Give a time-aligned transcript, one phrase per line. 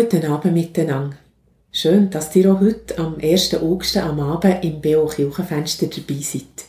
[0.00, 1.16] Guten Abend miteinander.
[1.72, 3.54] Schön, dass ihr auch heute am 1.
[3.54, 6.66] August am Abend im BO Kirchenfenster dabei seid.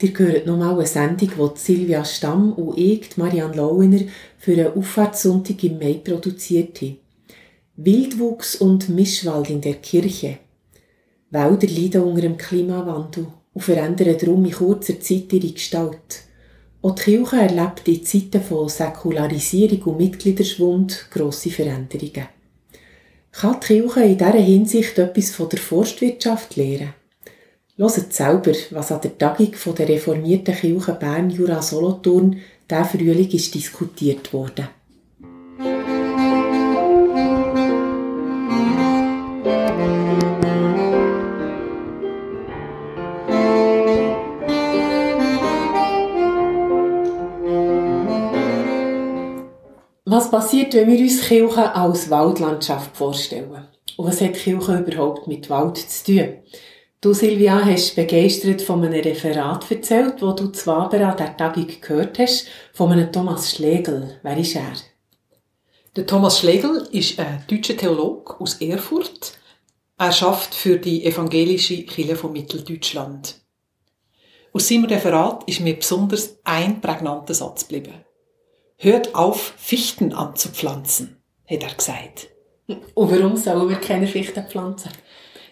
[0.00, 4.02] Ihr hört nochmal eine Sendung, die Silvia Stamm und ich, Marianne Lauener,
[4.38, 6.98] für einen Auffahrtssonntag im Mai produziert haben.
[7.74, 10.38] Wildwuchs und Mischwald in der Kirche.
[11.30, 16.22] Wälder leiden unter dem Klimawandel und verändern darum in kurzer Zeit ihre Gestalt.
[16.82, 22.37] Auch die Kirche erlebt in Zeiten von Säkularisierung und Mitgliederschwund grosse Veränderungen.
[23.40, 26.94] Kann die Kirche in dieser Hinsicht etwas von der Forstwirtschaft lernen?
[27.76, 34.70] Hört selber, was an der Tagung der reformierten Kirche Bern-Jura-Solothurn diesen Frühling ist diskutiert wurde.
[50.18, 53.68] Was passiert, wenn wir uns Kirche als Waldlandschaft vorstellen?
[53.96, 56.38] Und was hat Kirche überhaupt mit Wald zu tun?
[57.00, 62.18] Du, Silvia, hast begeistert von einem Referat erzählt, wo du zwar an der Tagung gehört
[62.18, 64.18] hast, von einem Thomas Schlegel.
[64.24, 64.72] Wer ist er?
[65.94, 69.34] Der Thomas Schlegel ist ein deutscher Theologe aus Erfurt.
[69.98, 73.36] Er schafft für die evangelische Kirche von Mitteldeutschland.
[74.52, 78.04] Aus seinem Referat ist mir besonders ein prägnanter Satz geblieben.
[78.80, 81.16] Hört auf, Fichten anzupflanzen,
[81.50, 82.28] hat er gesagt.
[82.68, 84.92] Und warum sollen wir keine Fichten pflanzen?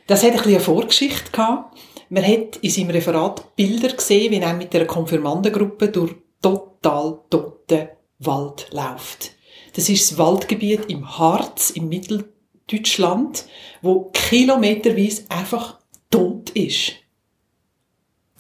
[0.07, 1.77] Das hat ein bisschen eine Vorgeschichte gehabt.
[2.09, 7.89] Man hat in seinem Referat Bilder gesehen, wie er mit einer Konfirmandengruppe durch total toten
[8.21, 9.33] Wald läuft.
[9.75, 13.47] Das ist das Waldgebiet im Harz, im Mitteldeutschland,
[13.83, 15.81] wo kilometerweise einfach
[16.13, 16.93] tot ist.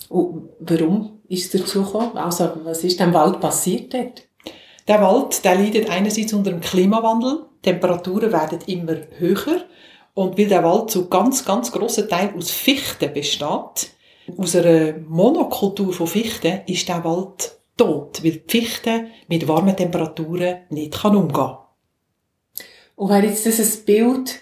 [0.08, 2.16] Und warum ist es dazu gekommen?
[2.16, 4.25] Also, was ist dem Wald passiert dort?
[4.88, 7.46] Der Wald, der leidet einerseits unter dem Klimawandel.
[7.62, 9.64] Temperaturen werden immer höher.
[10.14, 13.90] Und weil der Wald zu ganz, ganz grossen Teil aus Fichten besteht,
[14.38, 20.60] aus einer Monokultur von Fichten, ist der Wald tot, weil die Fichte mit warmen Temperaturen
[20.70, 21.58] nicht kann umgehen kann.
[22.94, 24.40] Und wäre jetzt das ein Bild,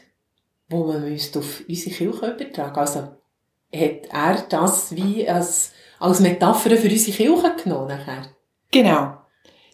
[0.69, 6.89] wo man auf unsere Kirche übertragen Also, hat er das wie als, als Metapher für
[6.89, 8.29] unsere Kirche genommen nachher?
[8.71, 9.24] Genau.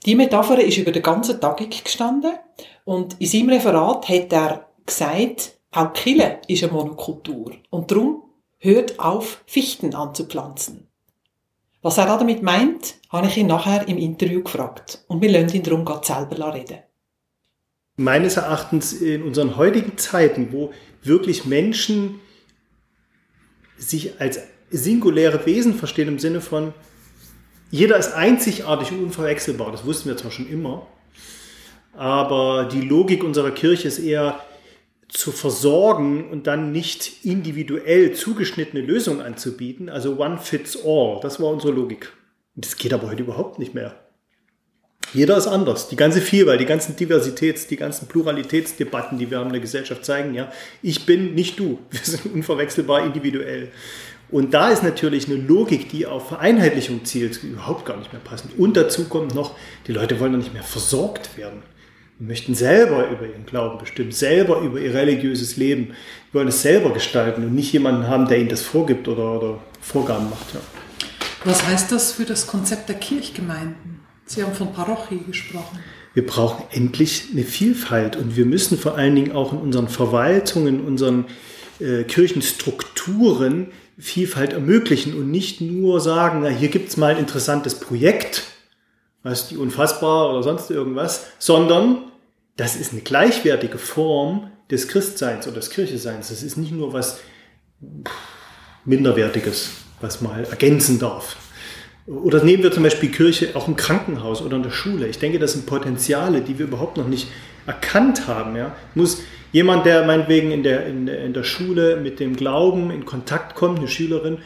[0.07, 2.33] Die Metapher ist über den ganzen Tag gestanden
[2.85, 8.23] und in seinem Referat hat er gesagt, auch Kille ist eine Monokultur und darum
[8.59, 10.87] hört auf, Fichten anzupflanzen.
[11.83, 15.63] Was er damit meint, habe ich ihn nachher im Interview gefragt und wir lassen ihn
[15.63, 16.79] darum gerade selber reden.
[17.97, 20.73] Meines Erachtens in unseren heutigen Zeiten, wo
[21.03, 22.21] wirklich Menschen
[23.77, 24.41] sich als
[24.71, 26.73] singuläre Wesen verstehen im Sinne von,
[27.71, 30.87] jeder ist einzigartig und unverwechselbar, das wussten wir zwar schon immer,
[31.95, 34.41] aber die Logik unserer Kirche ist eher
[35.09, 41.49] zu versorgen und dann nicht individuell zugeschnittene Lösungen anzubieten, also one fits all, das war
[41.49, 42.13] unsere Logik.
[42.55, 43.95] Das geht aber heute überhaupt nicht mehr.
[45.13, 45.89] Jeder ist anders.
[45.89, 50.05] Die ganze Vielfalt, die ganzen Diversitäts-, die ganzen Pluralitätsdebatten, die wir haben in der Gesellschaft
[50.05, 51.79] zeigen, ja, ich bin nicht du.
[51.91, 53.73] Wir sind unverwechselbar individuell.
[54.31, 58.59] Und da ist natürlich eine Logik, die auf Vereinheitlichung zielt, überhaupt gar nicht mehr passend.
[58.59, 61.63] Und dazu kommt noch, die Leute wollen doch nicht mehr versorgt werden.
[62.21, 65.95] Die möchten selber über ihren Glauben bestimmen, selber über ihr religiöses Leben,
[66.29, 69.59] die wollen es selber gestalten und nicht jemanden haben, der ihnen das vorgibt oder, oder
[69.81, 70.55] Vorgaben macht.
[70.55, 70.61] Ja.
[71.45, 74.01] Was heißt das für das Konzept der Kirchgemeinden?
[74.27, 75.79] Sie haben von Parochie gesprochen.
[76.13, 80.81] Wir brauchen endlich eine Vielfalt und wir müssen vor allen Dingen auch in unseren Verwaltungen,
[80.81, 81.25] in unseren
[81.81, 83.69] äh, Kirchenstrukturen
[84.01, 88.45] Vielfalt ermöglichen und nicht nur sagen, na, hier gibt's mal ein interessantes Projekt,
[89.23, 91.99] was die unfassbar oder sonst irgendwas, sondern
[92.57, 96.29] das ist eine gleichwertige Form des Christseins oder des Kircheseins.
[96.29, 97.19] Das ist nicht nur was
[98.85, 101.37] Minderwertiges, was mal ergänzen darf.
[102.07, 105.07] Oder nehmen wir zum Beispiel Kirche auch im Krankenhaus oder in der Schule.
[105.07, 107.29] Ich denke, das sind Potenziale, die wir überhaupt noch nicht
[107.67, 108.57] erkannt haben.
[108.57, 108.75] Ja.
[108.95, 109.23] Muss
[109.53, 113.79] jemand, der meinetwegen in der, in, in der Schule mit dem Glauben in Kontakt kommt,
[113.79, 114.39] eine Schülerin,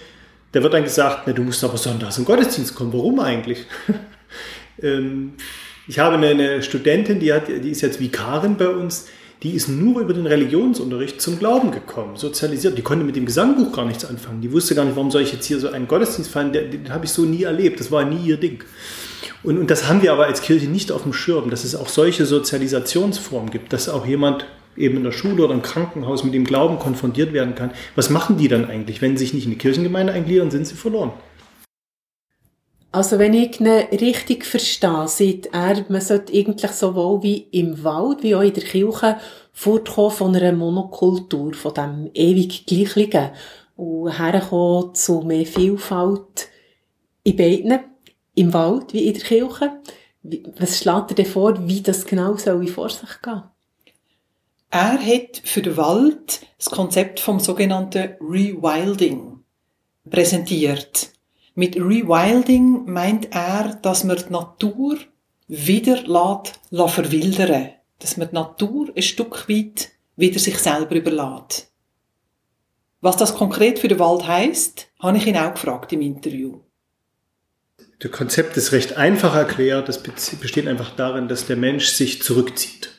[0.55, 2.93] der wird dann gesagt, na, du musst aber sonntags im Gottesdienst kommen.
[2.93, 3.67] Warum eigentlich?
[4.83, 5.35] ähm,
[5.89, 9.09] ich habe eine, eine Studentin, die, hat, die ist jetzt Vikarin bei uns,
[9.43, 12.79] die ist nur über den Religionsunterricht zum Glauben gekommen, sozialisiert.
[12.79, 14.41] Die konnte mit dem Gesangbuch gar nichts anfangen.
[14.41, 16.53] Die wusste gar nicht, warum soll ich jetzt hier so einen Gottesdienst feiern.
[16.53, 17.79] Den, den habe ich so nie erlebt.
[17.79, 18.65] Das war nie ihr Ding.
[19.43, 21.89] Und, und das haben wir aber als Kirche nicht auf dem Schirm, dass es auch
[21.89, 24.47] solche Sozialisationsformen gibt, dass auch jemand
[24.77, 27.73] eben in der Schule oder im Krankenhaus mit dem Glauben konfrontiert werden kann.
[27.95, 29.03] Was machen die dann eigentlich?
[29.03, 31.13] Wenn sie sich nicht in die Kirchengemeinde eingliedern, sind sie verloren.
[32.95, 38.23] Also wenn ich ihn richtig verstehe, sagt er, man sollte eigentlich sowohl wie im Wald
[38.23, 39.19] wie auch in der Kirche
[39.53, 43.31] fortkommen von einer Monokultur, von dem ewig Gleichlichen
[43.75, 46.49] und herkommen zu mehr Vielfalt
[47.25, 47.81] in beiden,
[48.37, 49.73] im Wald wie in der Kirche.
[50.59, 53.43] Was schlägt er denn vor, wie das genau soll vor sich gehen?
[54.75, 59.39] Er hat für den Wald das Konzept vom sogenannten Rewilding
[60.11, 61.11] präsentiert.
[61.55, 64.99] Mit Rewilding meint er, dass man die Natur
[65.47, 67.69] wieder lässt, lässt verwildern
[68.01, 71.71] Dass man die Natur ein Stück weit wieder sich selber überlässt.
[73.01, 76.59] Was das konkret für den Wald heißt, habe ich ihn auch gefragt im Interview.
[78.01, 79.89] Das Konzept ist recht einfach erklärt.
[79.89, 82.94] Das besteht einfach darin, dass der Mensch sich zurückzieht.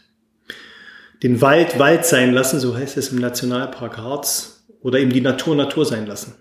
[1.24, 5.56] Den Wald Wald sein lassen, so heißt es im Nationalpark Harz, oder eben die Natur
[5.56, 6.36] Natur sein lassen.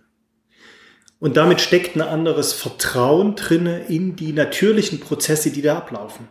[1.19, 6.29] Und damit steckt ein anderes Vertrauen drinne in die natürlichen Prozesse, die da ablaufen.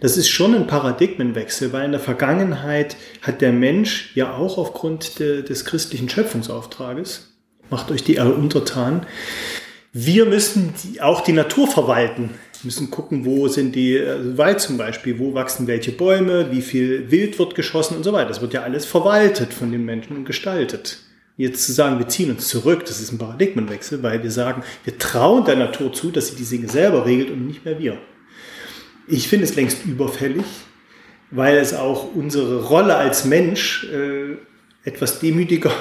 [0.00, 5.18] Das ist schon ein Paradigmenwechsel, weil in der Vergangenheit hat der Mensch ja auch aufgrund
[5.18, 7.38] de, des christlichen Schöpfungsauftrages,
[7.70, 9.06] macht euch die Erde untertan,
[9.92, 12.30] wir müssen die, auch die Natur verwalten.
[12.62, 16.60] Wir müssen gucken, wo sind die, also Wald zum Beispiel, wo wachsen welche Bäume, wie
[16.60, 18.28] viel Wild wird geschossen und so weiter.
[18.28, 20.98] Das wird ja alles verwaltet von den Menschen und gestaltet.
[21.38, 24.98] Jetzt zu sagen, wir ziehen uns zurück, das ist ein Paradigmenwechsel, weil wir sagen, wir
[24.98, 27.96] trauen der Natur zu, dass sie die Dinge selber regelt und nicht mehr wir.
[29.08, 30.44] Ich finde es längst überfällig,
[31.30, 34.36] weil es auch unsere Rolle als Mensch äh,
[34.84, 35.72] etwas demütiger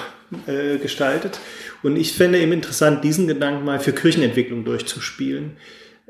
[0.47, 1.39] äh, gestaltet.
[1.83, 5.57] Und ich fände eben interessant, diesen Gedanken mal für Kirchenentwicklung durchzuspielen,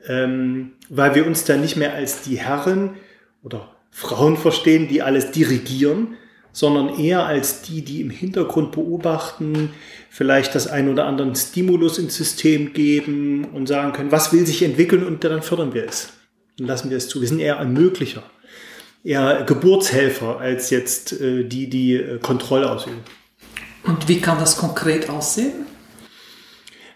[0.07, 2.95] ähm, weil wir uns dann nicht mehr als die Herren
[3.43, 6.15] oder Frauen verstehen, die alles dirigieren,
[6.51, 9.71] sondern eher als die, die im Hintergrund beobachten,
[10.09, 14.63] vielleicht das ein oder anderen Stimulus ins System geben und sagen können, was will sich
[14.63, 16.09] entwickeln und dann fördern wir es.
[16.57, 17.21] Dann lassen wir es zu.
[17.21, 18.23] Wir sind eher Ermöglicher,
[19.03, 22.99] eher Geburtshelfer als jetzt äh, die, die äh, Kontrolle ausüben.
[23.83, 25.65] Und wie kann das konkret aussehen?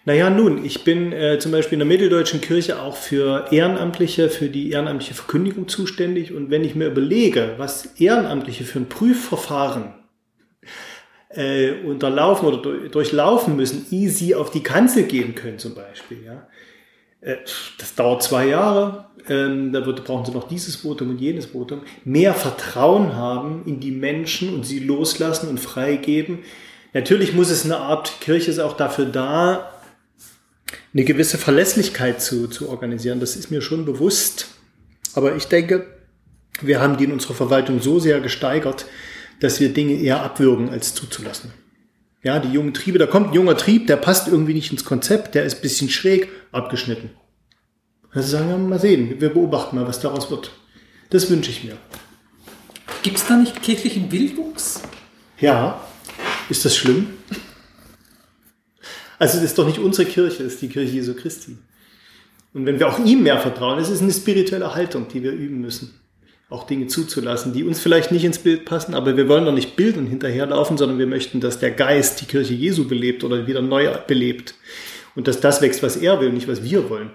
[0.05, 4.49] Naja, nun, ich bin äh, zum Beispiel in der Mitteldeutschen Kirche auch für Ehrenamtliche, für
[4.49, 6.33] die ehrenamtliche Verkündigung zuständig.
[6.33, 9.93] Und wenn ich mir überlege, was Ehrenamtliche für ein Prüfverfahren
[11.29, 16.47] äh, unterlaufen oder durchlaufen müssen, ehe sie auf die Kanzel gehen können zum Beispiel, ja,
[17.21, 17.37] äh,
[17.79, 22.33] das dauert zwei Jahre, ähm, da brauchen sie noch dieses Votum und jenes Votum, mehr
[22.33, 26.39] Vertrauen haben in die Menschen und sie loslassen und freigeben.
[26.93, 29.72] Natürlich muss es eine Art, Kirche ist auch dafür da,
[30.93, 33.19] eine gewisse Verlässlichkeit zu, zu organisieren.
[33.19, 34.47] Das ist mir schon bewusst.
[35.15, 35.87] Aber ich denke,
[36.61, 38.85] wir haben die in unserer Verwaltung so sehr gesteigert,
[39.39, 41.51] dass wir Dinge eher abwürgen, als zuzulassen.
[42.21, 45.35] Ja, die jungen Triebe, da kommt ein junger Trieb, der passt irgendwie nicht ins Konzept,
[45.35, 47.09] der ist ein bisschen schräg, abgeschnitten.
[48.11, 50.51] Also sagen wir mal sehen, wir beobachten mal, was daraus wird.
[51.09, 51.77] Das wünsche ich mir.
[53.01, 54.81] Gibt es da nicht kirchlichen Wildwuchs?
[55.39, 55.81] Ja.
[56.49, 57.07] Ist das schlimm?
[59.23, 61.55] Also das ist doch nicht unsere Kirche, das ist die Kirche Jesu Christi.
[62.53, 65.61] Und wenn wir auch ihm mehr vertrauen, es ist eine spirituelle Haltung, die wir üben
[65.61, 65.97] müssen.
[66.49, 69.77] Auch Dinge zuzulassen, die uns vielleicht nicht ins Bild passen, aber wir wollen doch nicht
[69.77, 73.91] Bildern hinterherlaufen, sondern wir möchten, dass der Geist die Kirche Jesu belebt oder wieder neu
[74.07, 74.55] belebt.
[75.15, 77.11] Und dass das wächst, was er will, nicht was wir wollen.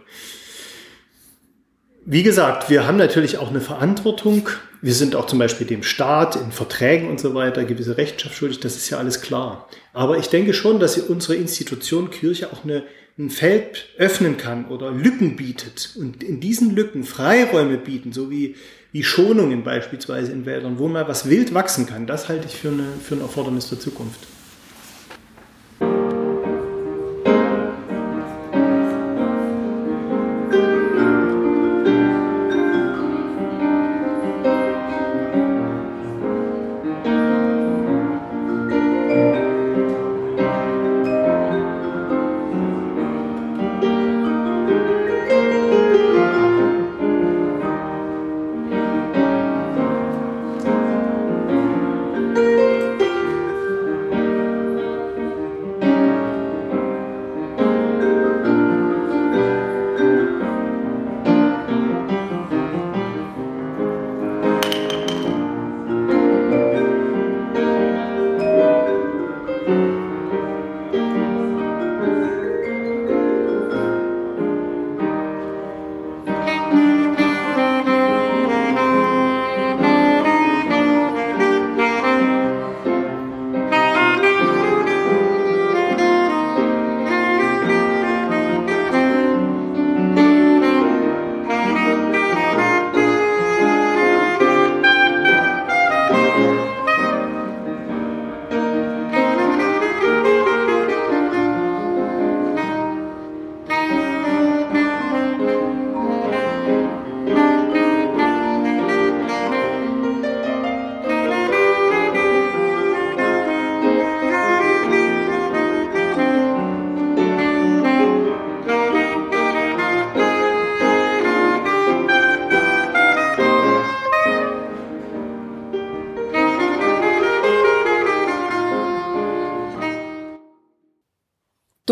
[2.07, 4.49] Wie gesagt, wir haben natürlich auch eine Verantwortung.
[4.81, 8.61] Wir sind auch zum Beispiel dem Staat in Verträgen und so weiter gewisse Rechenschaft schuldig.
[8.61, 9.69] Das ist ja alles klar.
[9.93, 12.85] Aber ich denke schon, dass unsere Institution Kirche auch eine,
[13.19, 18.55] ein Feld öffnen kann oder Lücken bietet und in diesen Lücken Freiräume bieten, so wie,
[18.93, 22.07] wie Schonungen beispielsweise in Wäldern, wo mal was wild wachsen kann.
[22.07, 24.21] Das halte ich für, eine, für ein Erfordernis der Zukunft.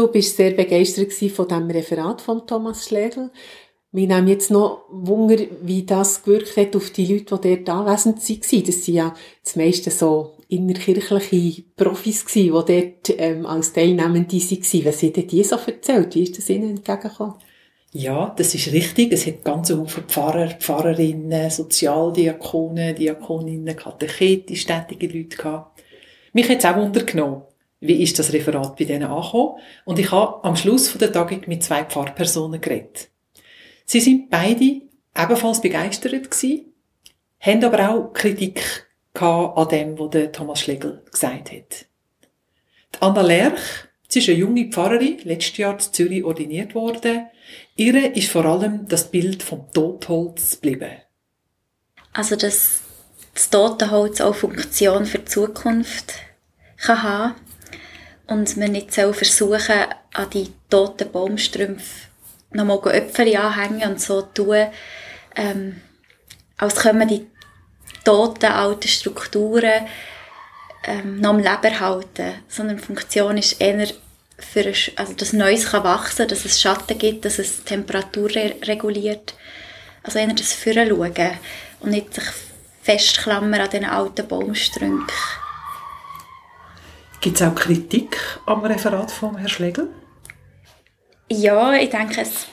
[0.06, 3.32] Du bist sehr begeistert von dem Referat von Thomas Schlegel.
[3.90, 8.18] Wir nehmen jetzt noch Wunder, wie das gewirkt hat auf die Leute, die dort anwesend
[8.18, 8.64] waren.
[8.64, 14.84] Das sind ja das meiste so innerkirchliche Profis die dort ähm, als Teilnehmende waren.
[14.84, 16.14] Was haben die so erzählt?
[16.14, 17.34] Wie ist das ihnen entgegengekommen?
[17.90, 19.12] Ja, das ist richtig.
[19.12, 25.82] Es hat ganz viele Pfarrer, Pfarrerinnen, Sozialdiakonen, Diakoninnen, Katechetisch, tätige Leute gehabt.
[26.32, 27.42] Mich hat es auch untergenommen.
[27.80, 29.60] Wie ist das Referat bei denen angekommen?
[29.84, 33.10] Und ich habe am Schluss der Tagung mit zwei Pfarrpersonen geredet.
[33.84, 34.82] Sie sind beide
[35.16, 36.72] ebenfalls begeistert gewesen,
[37.40, 41.86] haben aber auch Kritik an dem, was Thomas Schlegel gesagt hat.
[42.94, 43.60] Die Anna Lerch,
[44.08, 47.26] sie ist eine junge Pfarrerin, letztes Jahr in Zürich ordiniert worden.
[47.76, 50.92] Ihre ist vor allem das Bild vom Totholz geblieben.
[52.12, 52.82] Also, dass
[53.34, 56.14] das Totenholz auch Funktion für die Zukunft
[56.78, 57.45] kann haben
[58.26, 62.08] und man nicht so versuchen, an die toten Baumstrümpfe
[62.50, 64.66] nochmal Äpfel anhängen und so tun,
[65.36, 65.80] ähm,
[66.56, 67.26] als können die
[68.04, 69.86] toten alten Strukturen
[70.84, 72.34] ähm, noch am Leben halten.
[72.48, 73.88] Sondern die Funktion ist eher
[74.38, 79.34] für ein, also dass Neues kann wachsen, dass es Schatten gibt, dass es Temperatur reguliert.
[80.02, 81.38] Also eher das Führen schauen
[81.80, 82.24] und nicht sich
[82.82, 85.06] festklammern an diesen alten Baumstrünken.
[87.20, 89.88] Gibt es auch Kritik am Referat von Herrn Schlegel?
[91.28, 92.46] Ja, ich denke, es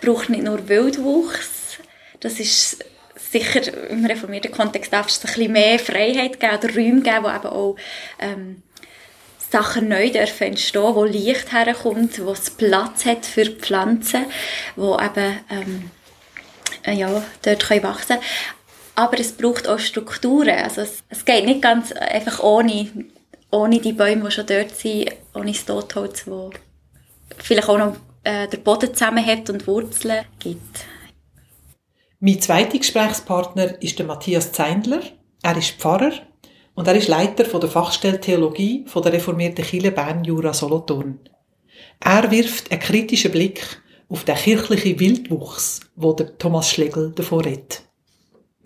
[0.00, 1.78] braucht nicht nur Wildwuchs.
[2.20, 2.84] Das ist
[3.14, 7.28] sicher im reformierten Kontext darf es ein bisschen mehr Freiheit geben oder Räume geben, wo
[7.28, 7.76] eben auch
[8.18, 8.62] ähm,
[9.50, 14.26] Sachen neu dürfen entstehen, wo Licht herkommt, wo es Platz hat für Pflanzen,
[14.76, 15.90] wo eben ähm,
[16.84, 18.18] äh, ja, dort können wachsen
[18.94, 20.56] Aber es braucht auch Strukturen.
[20.62, 22.90] Also es, es geht nicht ganz einfach ohne,
[23.50, 26.50] ohne die Bäume, die schon dort sind, ohne das Totholz, wo
[27.38, 30.86] vielleicht auch noch äh, der Boden zusammenhält und Wurzeln gibt.
[32.20, 35.00] Mein zweiter Gesprächspartner ist der Matthias Zeindler.
[35.42, 36.12] Er ist Pfarrer
[36.74, 41.18] und er ist Leiter von der Fachstelle Theologie von der reformierten Kirche Bern Jura Solothurn.
[41.98, 47.82] Er wirft einen kritischen Blick auf den kirchlichen Wildwuchs, wo der Thomas Schlegel davor redet.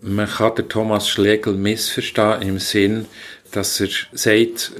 [0.01, 3.05] Man kann den Thomas Schlegel missverstehen im Sinn,
[3.51, 4.71] dass er sagt,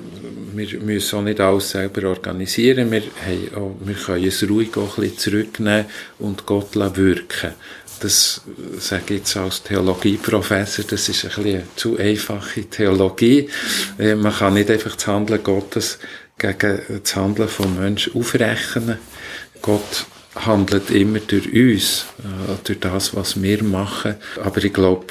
[0.54, 4.98] wir müssen auch nicht alles selber organisieren, wir, haben auch, wir können es ruhig auch
[4.98, 5.86] ein bisschen zurücknehmen
[6.20, 7.54] und Gott wirken
[8.00, 8.42] das
[8.78, 13.50] sage ich jetzt als Theologieprofessor, das ist ein bisschen eine zu einfache Theologie.
[13.98, 16.00] Äh, man kann nicht einfach das Handeln Gottes
[16.38, 18.98] gegen das Handeln von Menschen aufrechnen.
[19.62, 20.06] Gott
[20.36, 24.16] handelt immer durch uns, äh, durch das, was wir machen.
[24.44, 25.08] Aber ich glaube,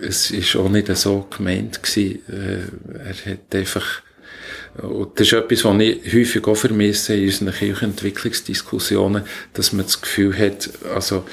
[0.00, 2.20] es ist auch nicht so gemeint gewesen.
[2.28, 4.02] Äh, er hat einfach
[4.78, 10.00] und das ist etwas, was ich häufig auch vermisse in unseren Kirchenentwicklungsdiskussionen, dass man das
[10.00, 11.24] Gefühl hat, also,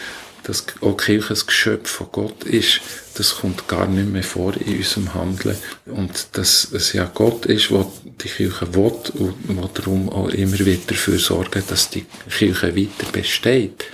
[0.44, 2.82] dass auch Kirche ein Geschöpf von Gott ist,
[3.15, 5.56] das kommt gar nicht mehr vor in unserem Handeln.
[5.86, 7.86] Und dass es ja Gott ist, der
[8.24, 13.86] die Kirche will und darum auch immer wieder dafür sorgen, dass die Kirche weiter besteht.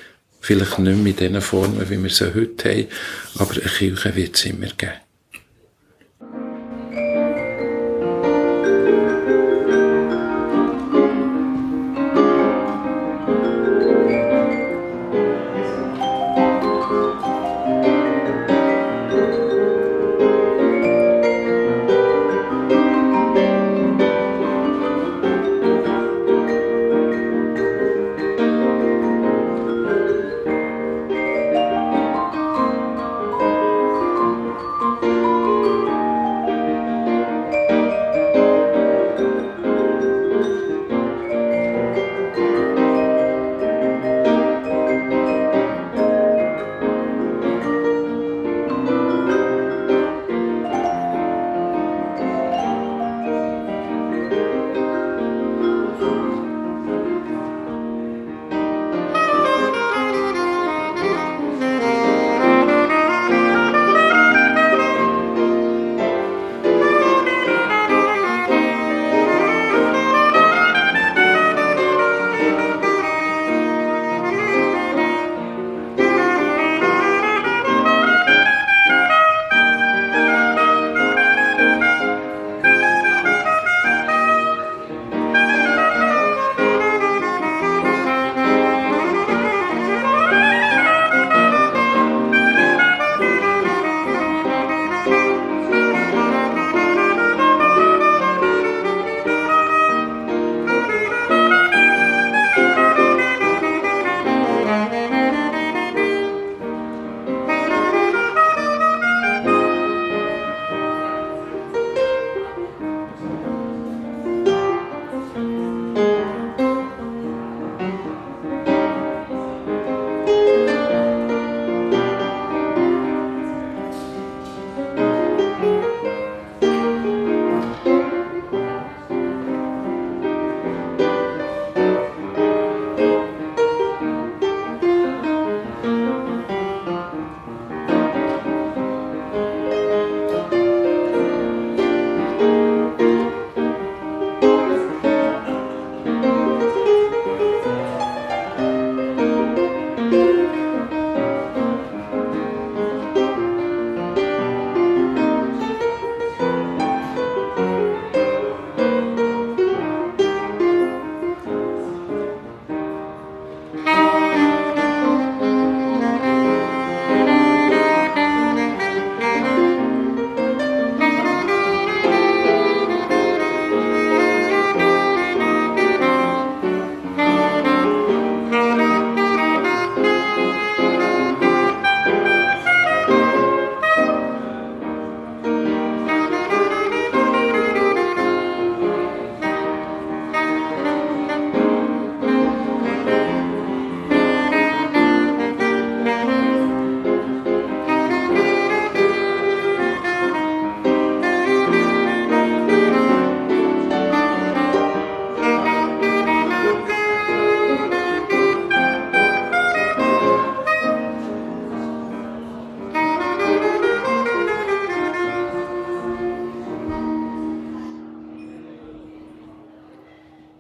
[0.46, 2.88] Vielleicht nicht mehr in den Formen, wie wir sie heute haben,
[3.40, 5.05] aber eine Kirche wird es immer geben.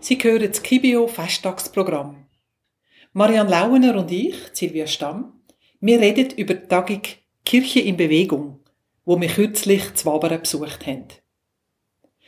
[0.07, 2.27] Sie hören das Kibio Festtagsprogramm.
[3.13, 5.41] Marianne Lauener und ich, Silvia Stamm,
[5.79, 7.01] wir reden über die Tagung
[7.43, 8.59] Kirche in Bewegung,
[9.03, 11.07] wo wir kürzlich Zwaberen besucht haben.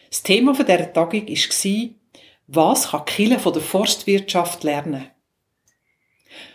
[0.09, 1.89] Das Thema dieser Tagung war,
[2.47, 5.11] was kann Kille von der Forstwirtschaft lernen?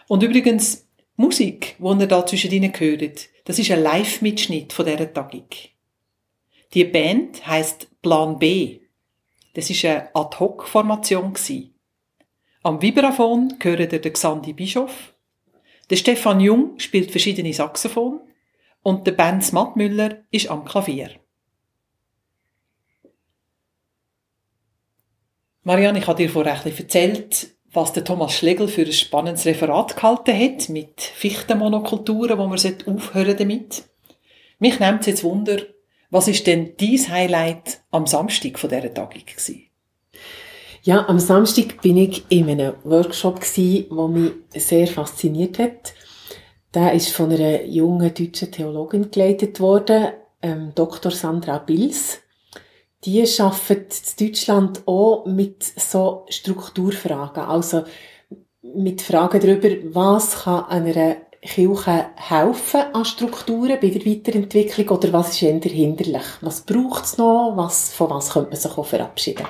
[0.09, 4.87] Und übrigens, die Musik, die ihr da zwischen ihnen hört, das ist ein Live-Mitschnitt von
[4.87, 5.47] dieser Tagung.
[6.75, 8.82] Die Band heisst Plan B.
[9.55, 11.35] Das ist eine Ad-Hoc-Formation.
[12.63, 15.15] Am Vibraphon gehört der Xandi Bischof.
[15.91, 18.21] Der Stefan Jung spielt verschiedene Saxophon
[18.83, 21.11] und der Benz Mattmüller ist am Klavier.
[25.65, 29.97] Marianne, ich habe dir vorher ein erzählt, was der Thomas Schlegel für ein spannendes Referat
[29.97, 33.85] gehalten hat mit Fichtenmonokulturen, wo man aufhören damit.
[34.59, 35.59] Mich nimmt es jetzt Wunder,
[36.13, 39.63] was ist denn dein Highlight am Samstag von dieser Tagung gewesen?
[40.83, 43.41] Ja, am Samstag bin ich in einem Workshop
[43.89, 45.95] wo mich sehr fasziniert hat.
[46.75, 50.09] Der ist von einer jungen deutschen Theologin geleitet worden,
[50.43, 51.11] ähm, Dr.
[51.13, 52.21] Sandra Bills.
[53.05, 57.85] Die arbeitet in Deutschland auch mit so Strukturfragen, also
[58.61, 65.31] mit Fragen darüber, was kann einer Kirche helfen an Strukturen bei der Weiterentwicklung oder was
[65.31, 66.23] ist eher hinderlich?
[66.41, 67.55] Was braucht es noch?
[67.57, 69.47] Was, von was könnte man sich auch verabschieden?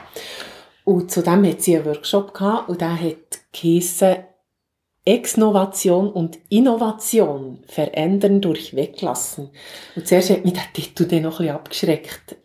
[0.84, 4.24] Und zudem hat sie einen Workshop gehabt und der hat geheissen,
[5.04, 9.50] Exnovation und Innovation verändern durch Weglassen.
[9.96, 12.36] Und zuerst hat mich der Titel dann noch ein bisschen abgeschreckt.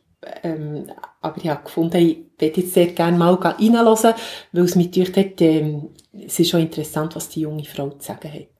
[0.43, 4.15] Ähm, aber ich habe gefunden, ich würde jetzt sehr gerne mal reinhören,
[4.51, 8.07] weil es mich gedacht hat, ähm, es ist schon interessant, was die junge Frau zu
[8.07, 8.56] sagen hat.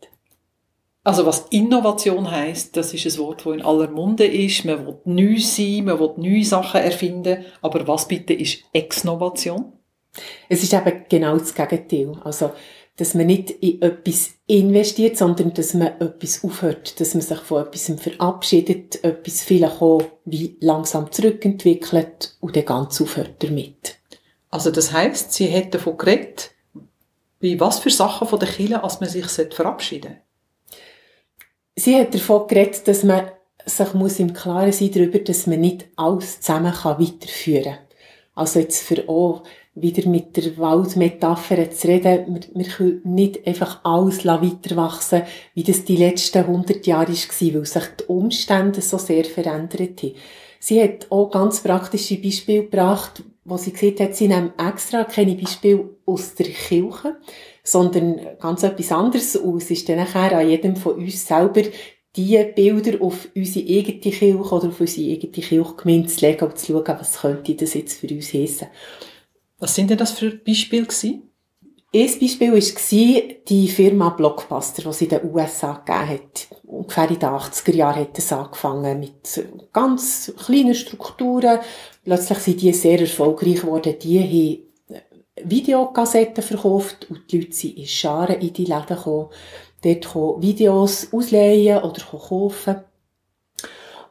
[1.08, 4.66] Also was Innovation heißt, das ist ein Wort, das in aller Munde ist.
[4.66, 7.46] Man will neu sein, man will neue Sachen erfinden.
[7.62, 9.72] Aber was bitte ist Exnovation?
[10.50, 12.12] Es ist eben genau das Gegenteil.
[12.26, 12.52] Also,
[12.98, 17.66] dass man nicht in etwas investiert, sondern dass man etwas aufhört, dass man sich von
[17.66, 23.96] etwas verabschiedet, etwas vielleicht auch wie langsam zurückentwickelt und dann ganz aufhört damit.
[24.50, 26.52] Also das heißt, sie hätte davon geredet,
[27.40, 30.27] wie was für Sachen von der Kirche, als man sich verabschieden sollte?
[31.80, 33.30] Sie hat davon geredet, dass man
[33.64, 37.78] sich muss im Klaren sein darüber, dass man nicht alles zusammen kann weiterführen kann.
[38.34, 39.44] Also jetzt für auch
[39.76, 45.22] wieder mit der Waldmetapher zu reden, wir, wir können nicht einfach alles weiter wachsen,
[45.54, 50.16] wie das die letzten 100 Jahre war, weil sich die Umstände so sehr verändert haben.
[50.60, 55.36] Sie hat auch ganz praktische Beispiele gebracht, wo sie gesagt hat, sie nehmen extra keine
[55.36, 57.18] Beispiele aus der Kirche,
[57.68, 59.36] sondern ganz etwas anderes.
[59.36, 61.64] Es ist dann nachher an jedem von uns selber,
[62.16, 66.72] diese Bilder auf unsere eigene Kirche oder auf unsere eigene Kirchgemeinde zu legen und zu
[66.72, 68.68] schauen, was könnte das jetzt für uns heissen.
[69.60, 71.24] Was sind denn das für Beispiele gewesen?
[71.94, 76.48] Ein Beispiel war die Firma Blockbuster, die es in den USA gegeben hat.
[76.64, 81.60] Ungefähr in den 80er Jahren hat es angefangen mit ganz kleinen Strukturen.
[82.04, 83.96] Plötzlich sind die sehr erfolgreich geworden.
[84.02, 84.67] Die haben
[85.44, 89.30] Videokassetten verkauft und die Leute sind in Scharen in die Läden gekommen,
[89.84, 92.84] dort Videos ausleihen oder kaufen.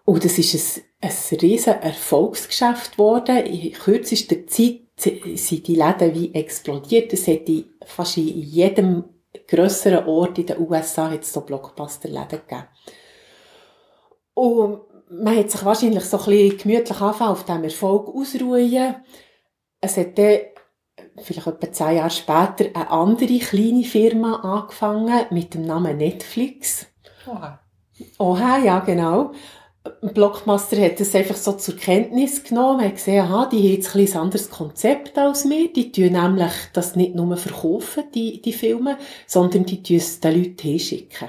[0.04, 3.38] Und das ist ein, ein riesen Erfolgsgeschäft geworden.
[3.38, 7.12] In kürzester Zeit sind die Läden wie explodiert.
[7.12, 9.04] Es hätte fast in jedem
[9.48, 12.68] grösseren Ort in den USA hat es so Blockbuster-Läden gegeben.
[14.34, 18.96] Und man hat sich wahrscheinlich so ein bisschen gemütlich anfangen auf diesem Erfolg ausruhen.
[19.80, 20.38] Es hat dann
[21.22, 26.86] vielleicht etwa zehn Jahre später eine andere kleine Firma angefangen mit dem Namen Netflix.
[27.26, 27.60] Oha.
[28.18, 29.32] Oha, ja, genau.
[30.02, 34.06] Blockmaster hat das einfach so zur Kenntnis genommen, hat gesehen, aha, die haben jetzt ein,
[34.06, 35.72] ein anderes Konzept als wir.
[35.72, 40.42] Die tun nämlich das nicht nur verkaufen, die, die Filme, sondern die tun es den
[40.42, 41.28] Leuten hinschicken.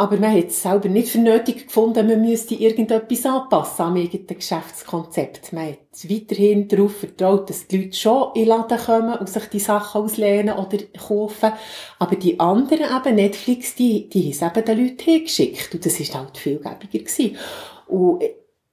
[0.00, 4.28] Aber man hat es selber nicht für nötig gefunden, man müsste irgendetwas anpassen am eigenen
[4.28, 5.52] Geschäftskonzept.
[5.52, 9.44] Man hat weiterhin darauf vertraut, dass die Leute schon in den Laden kommen und sich
[9.50, 11.52] die Sachen auslehnen oder kaufen.
[11.98, 15.74] Aber die anderen, eben Netflix, die, die haben es eben den Leuten hingeschickt.
[15.74, 17.36] Und das war halt vielgebiger gewesen.
[17.86, 18.22] Und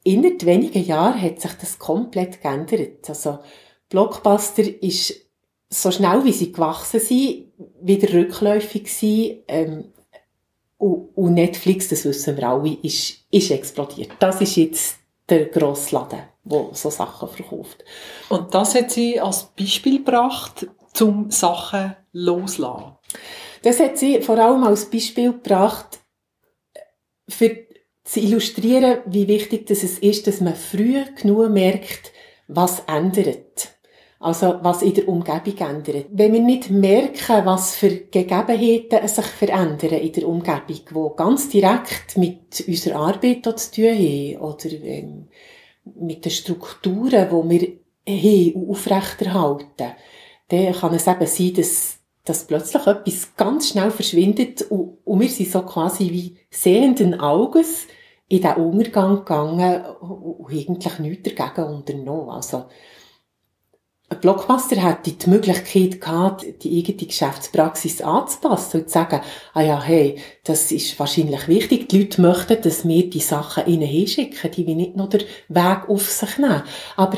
[0.05, 3.09] innerhalb wenigen Jahren hat sich das komplett geändert.
[3.09, 3.39] Also,
[3.89, 5.13] Blockbuster ist
[5.67, 9.91] so schnell wie sie gewachsen sind, wieder rückläufig gewesen, ähm,
[10.77, 14.11] und, Netflix, das wissen wir alle, ist, ist explodiert.
[14.19, 17.83] Das ist jetzt der Grossladen, der so Sachen verkauft.
[18.29, 22.95] Und das hat sie als Beispiel gebracht, zum Sachen loslassen.
[23.63, 25.99] Das hat sie vor allem als Beispiel gebracht,
[27.27, 27.67] für
[28.03, 32.13] zu illustrieren, wie wichtig das es ist, dass man früh genug merkt,
[32.47, 33.76] was ändert.
[34.19, 36.08] Also, was in der Umgebung ändert.
[36.12, 42.17] Wenn wir nicht merken, was für Gegebenheiten sich verändern in der Umgebung, die ganz direkt
[42.17, 45.27] mit unserer Arbeit zu tun haben, oder ähm,
[45.95, 47.67] mit den Strukturen, die wir
[48.08, 49.91] haben und aufrechterhalten,
[50.47, 55.30] dann kann es eben sein, dass, dass plötzlich etwas ganz schnell verschwindet und, und wir
[55.30, 57.86] sind so quasi wie sehenden Auges
[58.30, 62.30] in diesen Untergang gegangen und eigentlich nichts dagegen unternommen.
[62.30, 62.65] Also,
[64.10, 69.20] ein Blockbuster hätte die Möglichkeit gehabt, die eigene Geschäftspraxis anzupassen und zu sagen,
[69.54, 71.89] ah ja, hey, das ist wahrscheinlich wichtig.
[71.89, 74.52] Die Leute möchten, dass wir die Sachen ihnen hinschicken.
[74.52, 76.63] Die will nicht nur den Weg auf sich nehmen.
[76.96, 77.17] Aber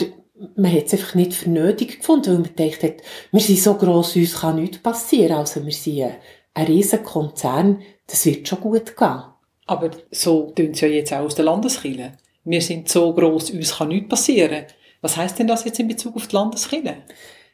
[0.56, 3.76] man hat es einfach nicht für nötig gefunden, weil man gedacht hat, wir sind so
[3.76, 5.38] gross, uns kann nichts passieren.
[5.38, 6.16] Also wir sind
[6.56, 9.24] ein riesen Konzern, das wird schon gut gehen.
[9.68, 12.14] Aber so tun es ja jetzt auch aus der Landeskirche.
[12.46, 14.66] Wir sind so gross, uns kann nichts passieren.
[15.02, 16.98] Was heißt denn das jetzt in Bezug auf die Landeskirche?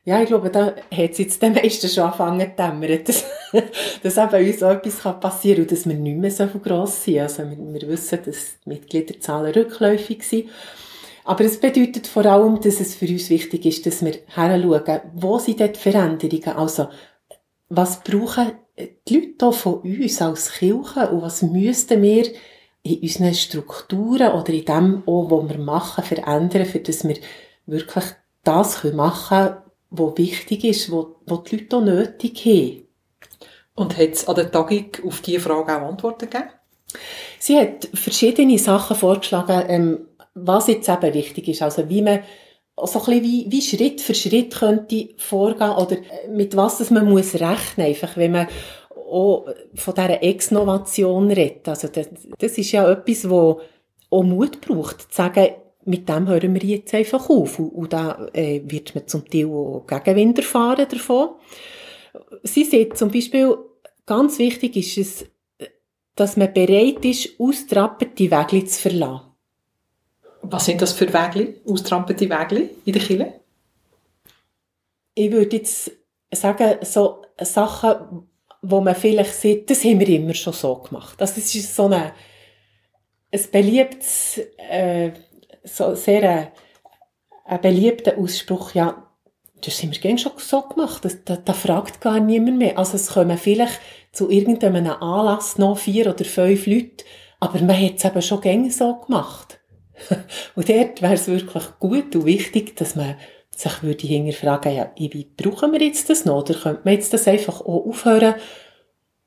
[0.03, 3.25] Ja, ich glaube, da hat es jetzt den meisten schon angefangen zu dämmern, dass,
[4.03, 7.19] dass eben uns auch etwas passieren kann und dass wir nicht mehr so gross sind.
[7.19, 10.49] Also wir, wir wissen, dass die Mitgliederzahlen rückläufig sind.
[11.23, 15.39] Aber es bedeutet vor allem, dass es für uns wichtig ist, dass wir heranschauen, wo
[15.39, 16.55] sind dort Veränderungen?
[16.55, 16.87] Also,
[17.69, 18.51] was brauchen
[19.07, 22.27] die Leute von uns als Kirche und was müssten wir
[22.85, 27.17] in unseren Strukturen oder in dem, auch, was wir machen, verändern, für dass wir
[27.65, 28.05] wirklich
[28.43, 29.57] das machen können,
[29.89, 32.87] was wichtig ist, was, was die Leute auch nötig haben.
[33.73, 36.49] Und hat es an der Tagung auf diese Frage auch Antworten gegeben?
[37.39, 41.63] Sie hat verschiedene Sachen vorgeschlagen, ähm, was jetzt eben wichtig ist.
[41.63, 42.19] Also wie man
[42.77, 45.97] so ein bisschen wie, wie Schritt für Schritt könnte vorgehen oder
[46.29, 48.47] mit was das man muss rechnen, einfach wenn man
[49.05, 51.67] auch von dieser Exnovation redet.
[51.67, 53.61] Also das, das ist ja etwas, wo
[54.09, 55.47] auch Mut braucht, zu sagen,
[55.85, 57.59] mit dem hören wir jetzt einfach auf.
[57.59, 61.29] Und, und da äh, wird man zum Teil auch Gegenwind erfahren davon.
[62.43, 63.55] Sie sagt zum Beispiel,
[64.05, 65.25] ganz wichtig ist es,
[66.15, 69.21] dass man bereit ist, austrapperte Wege zu verlassen.
[70.41, 73.33] Was sind das für Wege, austramperte Wege in der Kirche?
[75.13, 75.91] Ich würde jetzt
[76.31, 78.27] sagen, so Sachen,
[78.69, 81.15] wo man vielleicht sieht, das haben wir immer schon so gemacht.
[81.19, 82.13] Das ist so eine,
[83.31, 85.11] ein beliebtes, äh,
[85.63, 86.47] so sehr äh,
[87.45, 89.05] ein beliebter Ausspruch, ja,
[89.63, 92.77] das haben wir schon so gemacht, das, da, da fragt gar niemand mehr.
[92.77, 93.79] Also es kommen vielleicht
[94.11, 97.05] zu irgendeinem Anlass noch vier oder fünf Leute,
[97.39, 99.59] aber man hat es eben schon gerne so gemacht.
[100.55, 103.15] und dort wäre es wirklich gut und wichtig, dass man
[103.55, 106.41] sich würde hinterfragen, ja, wie brauchen wir jetzt das noch?
[106.41, 108.35] Oder könnte man jetzt das einfach auch aufhören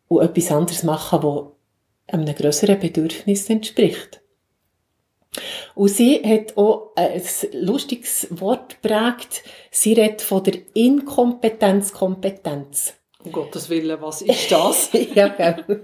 [0.08, 1.56] und etwas anderes machen, wo
[2.06, 4.20] einem grösseren Bedürfnis entspricht?
[5.74, 7.20] Und sie hat auch ein
[7.52, 9.42] lustiges Wort geprägt.
[9.70, 12.94] Sie redet von der Inkompetenzkompetenz.
[13.24, 14.90] Um Gottes Willen, was ist das?
[15.14, 15.80] ja, genau.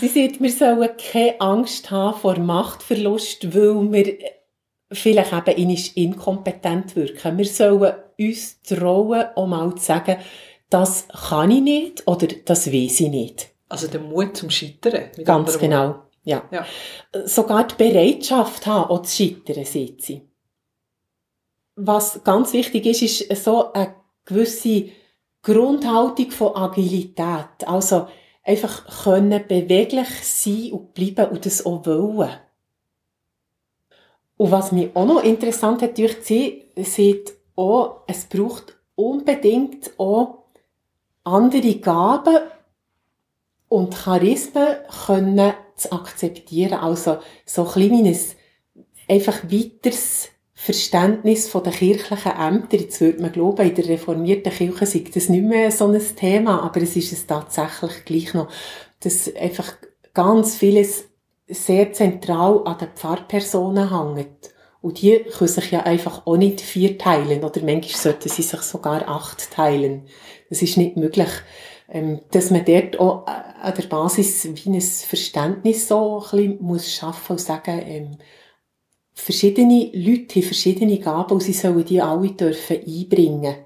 [0.00, 4.16] Sie sagt, wir sollen keine Angst haben vor Machtverlust, weil wir
[4.92, 7.38] vielleicht eben inkompetent wirken.
[7.38, 10.16] Wir sollen uns trauen, um mal zu sagen,
[10.70, 13.48] das kann ich nicht oder das weiß ich nicht.
[13.68, 15.10] Also der Mut zum Scheitern.
[15.24, 16.48] Ganz genau, ja.
[16.50, 16.66] ja.
[17.24, 20.22] Sogar die Bereitschaft haben, auch zu scheitern, sieht sie.
[21.74, 23.94] Was ganz wichtig ist, ist so eine
[24.24, 24.88] gewisse
[25.42, 27.66] Grundhaltung von Agilität.
[27.66, 28.08] Also
[28.42, 32.30] einfach können beweglich sein und bleiben und das auch wollen.
[34.36, 40.44] Und was mich auch noch interessant hat, durch sie sieht auch, es braucht unbedingt auch
[41.24, 42.38] andere Gaben
[43.68, 46.74] und Charismen können zu akzeptieren.
[46.74, 48.36] Also so ein kleines,
[49.08, 52.80] einfach weiteres Verständnis von den kirchlichen Ämtern.
[52.80, 56.62] Jetzt würde man glauben, in der reformierten Kirche sei das nicht mehr so ein Thema,
[56.62, 58.48] aber es ist es tatsächlich gleich noch,
[59.00, 59.76] dass einfach
[60.14, 61.04] ganz vieles
[61.48, 64.54] sehr zentral an den Pfarrpersonen hängt.
[64.80, 68.60] Und die können sich ja einfach auch nicht vier teilen, oder manchmal sollten sie sich
[68.60, 70.06] sogar acht teilen.
[70.48, 71.30] Das ist nicht möglich.
[71.88, 76.92] Ähm, dass man dort auch an der Basis wie ein Verständnis so ein bisschen muss
[76.92, 78.18] schaffen und sagen, ähm,
[79.12, 83.56] verschiedene Leute haben verschiedene Gaben und sie sollen die alle dürfen einbringen.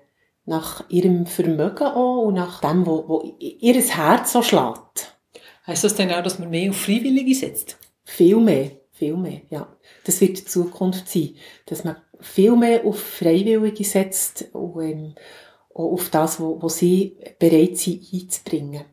[0.45, 5.10] Nach ihrem Vermögen auch und nach dem, wo, wo ihr Herz so schlägt.
[5.71, 7.79] Heißt das denn auch, dass man mehr auf Freiwillige setzt?
[8.03, 9.69] Viel mehr, viel mehr, ja.
[10.05, 15.15] Das wird die Zukunft sein, dass man viel mehr auf Freiwillige setzt und ähm,
[15.73, 18.85] auch auf das, was sie bereit sind einzubringen.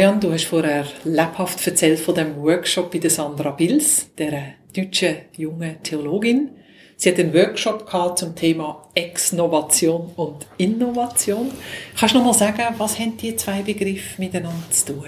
[0.00, 5.16] Marianne, du hast vorher lebhaft erzählt von dem Workshop bei der Sandra Bills, der deutschen
[5.36, 6.52] jungen Theologin.
[6.96, 11.50] Sie hat einen Workshop gehabt zum Thema Exnovation und Innovation.
[11.98, 15.04] Kannst du noch mal sagen, was haben die zwei Begriffe miteinander zu tun?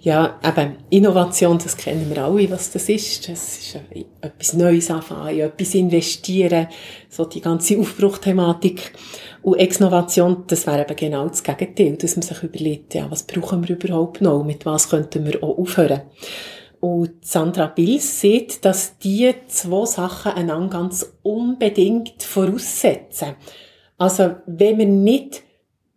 [0.00, 3.28] Ja, eben, Innovation, das kennen wir alle, was das ist.
[3.28, 3.78] Das ist
[4.20, 6.66] etwas Neues anfangen, etwas investieren,
[7.08, 8.92] so die ganze Aufbruchthematik.
[9.46, 13.62] Und Exnovation, das wäre eben genau das Gegenteil, dass man sich überlegt, ja, was brauchen
[13.62, 16.00] wir überhaupt noch, mit was könnten wir auch aufhören.
[16.80, 23.36] Und Sandra Bills sieht, dass die zwei Sachen einander ganz unbedingt voraussetzen.
[23.96, 25.44] Also, wenn wir nicht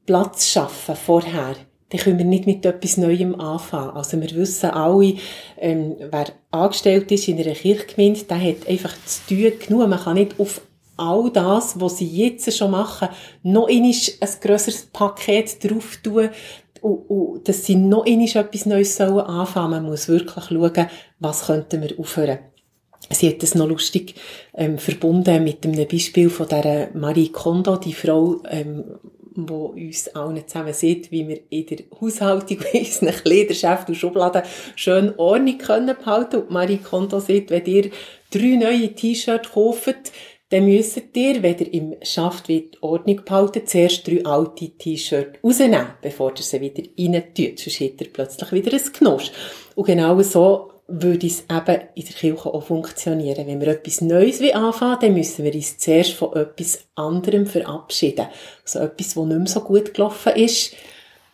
[0.05, 1.55] Platz schaffen vorher,
[1.89, 3.95] dann können wir nicht mit etwas Neuem anfangen.
[3.95, 5.15] Also wir wissen alle,
[5.57, 9.89] ähm, wer angestellt ist in einer Kirchgemeinde, der hat einfach zu tun genug.
[9.89, 10.61] Man kann nicht auf
[10.99, 13.09] all das, was sie jetzt schon machen,
[13.43, 16.29] noch einmal ein grösseres Paket drauf tun
[16.81, 19.71] und, und dass sie noch einmal etwas Neues sollen anfangen.
[19.71, 20.87] Man muss wirklich schauen,
[21.19, 22.39] was könnten wir aufhören.
[23.09, 24.15] Sie hat es noch lustig
[24.53, 28.83] ähm, verbunden mit einem Beispiel von der Marie Kondo, die Frau, ähm,
[29.35, 34.43] wo uns allen zusammen sieht, wie wir in der Haushaltung in unseren Kleiderschäften und Schubladen
[34.75, 36.41] schön Ordnung können behalten.
[36.41, 37.89] Und Marie Kondo sieht, wenn ihr
[38.31, 40.11] drei neue T-Shirts kauft,
[40.49, 42.49] dann müsst ihr, wenn ihr im Schaft
[42.81, 47.59] Ordnung behalten, zuerst drei alte T-Shirts rausnehmen, bevor ihr sie wieder rein tut.
[47.59, 49.31] Sonst hat ihr plötzlich wieder ein Knosch.
[49.75, 53.45] Und genau so würde es eben in der Kirche auch funktionieren.
[53.45, 58.25] Wenn wir etwas Neues anfangen dann müssen wir uns zuerst von etwas anderem verabschieden.
[58.63, 60.73] Also etwas, das nicht mehr so gut gelaufen ist,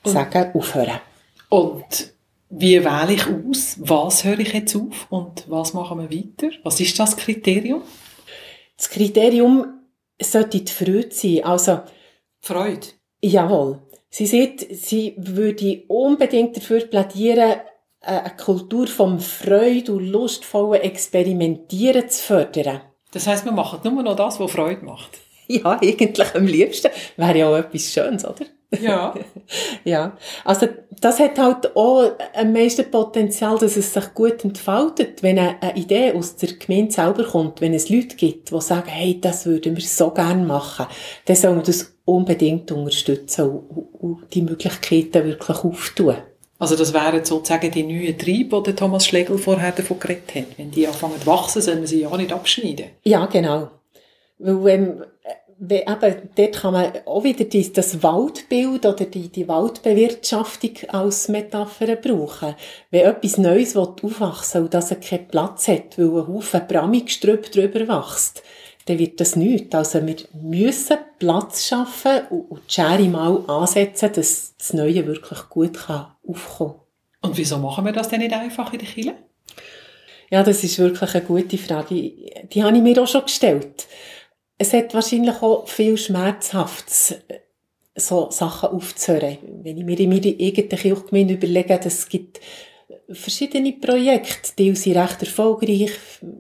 [0.04, 0.99] sagen, aufhören.
[1.47, 2.13] Und
[2.49, 6.54] wie wähle ich aus, was höre ich jetzt auf und was machen wir weiter?
[6.63, 7.82] Was ist das Kriterium?
[8.77, 9.81] Das Kriterium
[10.21, 11.43] sollte die Freude sein.
[11.43, 11.81] Also,
[12.41, 12.88] Freude?
[13.21, 13.81] Jawohl.
[14.09, 17.59] Sie sieht, sie würde unbedingt dafür plädieren,
[18.01, 22.81] eine Kultur vom Freude und lustvollen Experimentieren zu fördern.
[23.11, 25.09] Das heisst, wir machen nur noch das, was Freude macht?
[25.47, 26.91] Ja, eigentlich am liebsten.
[27.17, 28.45] Wäre ja auch etwas Schönes, oder?
[28.81, 29.13] Ja.
[29.83, 30.17] ja.
[30.43, 30.67] Also,
[31.01, 36.13] das hat halt auch am meisten Potenzial, dass es sich gut entfaltet, wenn eine Idee
[36.13, 39.83] aus der Gemeinde selber kommt, wenn es Leute gibt, die sagen, hey, das würden wir
[39.83, 40.88] so gerne machen,
[41.25, 46.15] dann soll man das unbedingt unterstützen und, die Möglichkeiten wirklich auftun.
[46.57, 50.57] Also das wären sozusagen die neuen Triebe, die Thomas Schlegel vorher davon geredet hat.
[50.57, 52.85] Wenn die anfangen zu wachsen, sollen wir sie ja nicht abschneiden.
[53.03, 53.71] Ja, genau.
[54.38, 55.03] Weil, ähm, wenn,
[55.60, 61.96] eben, dort kann man auch wieder die, das Waldbild oder die, die Waldbewirtschaftung als Metapher
[61.96, 62.56] brauchen.
[62.91, 67.88] Wenn etwas Neues aufwachsen will und das keinen Platz hat, weil ein Haufen Bramigstrüpp drüber
[67.88, 68.44] wächst,
[68.86, 69.74] dann wird das nichts.
[69.74, 75.74] Also wir müssen Platz schaffen und die Schere mal ansetzen, dass das Neue wirklich gut
[75.74, 77.30] kann aufkommen kann.
[77.30, 79.15] Und wieso machen wir das denn nicht einfach in der Kirche?
[80.30, 81.96] Ja, das ist wirklich eine gute Frage.
[81.96, 83.88] Die habe ich mir auch schon gestellt.
[84.58, 87.15] Es hat wahrscheinlich auch viel Schmerzhaftes,
[87.96, 89.38] so Sachen aufzuhören.
[89.64, 92.39] Wenn ich mir in meiner eigenen Kirchgemeinde überlege, es gibt
[93.10, 95.91] verschiedene Projekte, die sind recht erfolgreich,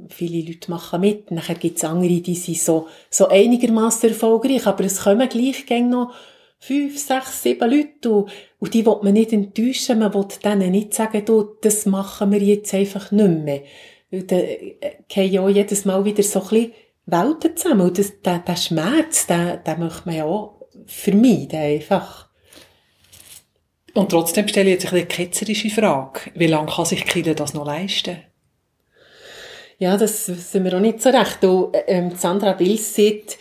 [0.09, 4.85] viele Leute machen mit, nachher gibt es andere, die sind so, so einigermaßen erfolgreich, aber
[4.85, 6.13] es kommen gleich noch
[6.59, 10.93] fünf, sechs, sieben Leute und, und die will man nicht enttäuschen, man will denen nicht
[10.93, 13.61] sagen, du, das machen wir jetzt einfach nicht mehr.
[14.09, 14.73] Weil dann äh,
[15.07, 16.71] gehen ja jedes Mal wieder so ein bisschen
[17.05, 22.29] Welten zusammen und das, der, der Schmerz, den, den möchte man ja auch vermeiden einfach.
[23.93, 26.31] Und trotzdem stelle ich jetzt eine ketzerische Frage.
[26.33, 28.17] Wie lange kann sich Kille das noch leisten?
[29.77, 31.43] Ja, das wissen wir auch nicht so recht.
[31.43, 33.37] Und, ähm, Sandra Bills sagt,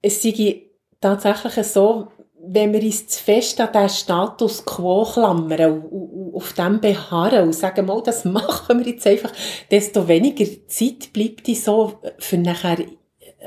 [0.00, 0.62] es sei
[1.00, 2.08] tatsächlich so,
[2.44, 7.54] wenn wir uns zu fest an diesen Status quo klammern und, auf dem beharren und
[7.54, 9.32] sagen, mal, das machen wir jetzt einfach,
[9.70, 12.78] desto weniger Zeit bleibt die so für nachher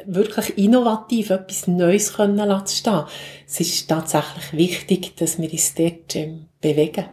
[0.06, 3.04] wirklich innovativ etwas Neues können lassen stehen.
[3.48, 7.06] Es ist tatsächlich wichtig, dass wir uns dort ähm, bewegen.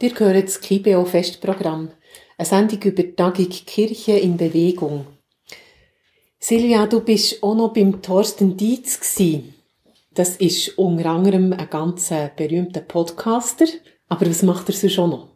[0.00, 1.90] Dir gehört das KIBO-Festprogramm,
[2.38, 5.06] eine Sendung über die Tagung Kirche in Bewegung.
[6.38, 9.52] Silvia, du bist auch noch beim Thorsten Dietz gsi.
[10.14, 13.66] Das ist unter anderem ein ganz berühmter Podcaster.
[14.08, 15.28] Aber was macht er sonst auch noch?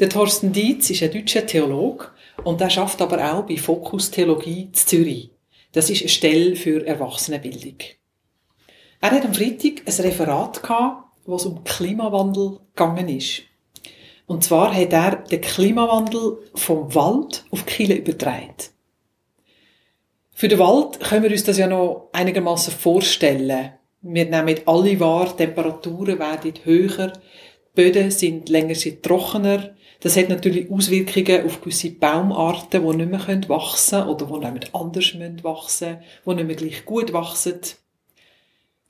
[0.00, 2.06] Der Thorsten Dietz ist ein deutscher Theologe
[2.44, 5.30] und er schafft aber auch bei Fokus Theologie zu Zürich.
[5.72, 7.76] Das ist eine Stelle für Erwachsenenbildung.
[9.02, 13.42] Er hat am Freitag ein Referat gehabt, wo es um Klimawandel gegangen ist.
[14.28, 18.54] Und zwar hat er den Klimawandel vom Wald auf die Kille übertragen.
[20.32, 23.72] Für den Wald können wir uns das ja noch einigermaßen vorstellen.
[24.02, 27.20] Wir nehmen alle wahr, Temperaturen werden höher, die
[27.74, 29.74] Böden sind länger sind trockener.
[30.00, 34.74] Das hat natürlich Auswirkungen auf gewisse Baumarten, die nicht mehr wachsen können oder die nicht
[34.74, 37.60] anders wachsen müssen, die nicht mehr gleich gut wachsen.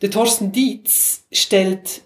[0.03, 2.03] Der Thorsten Dietz stellt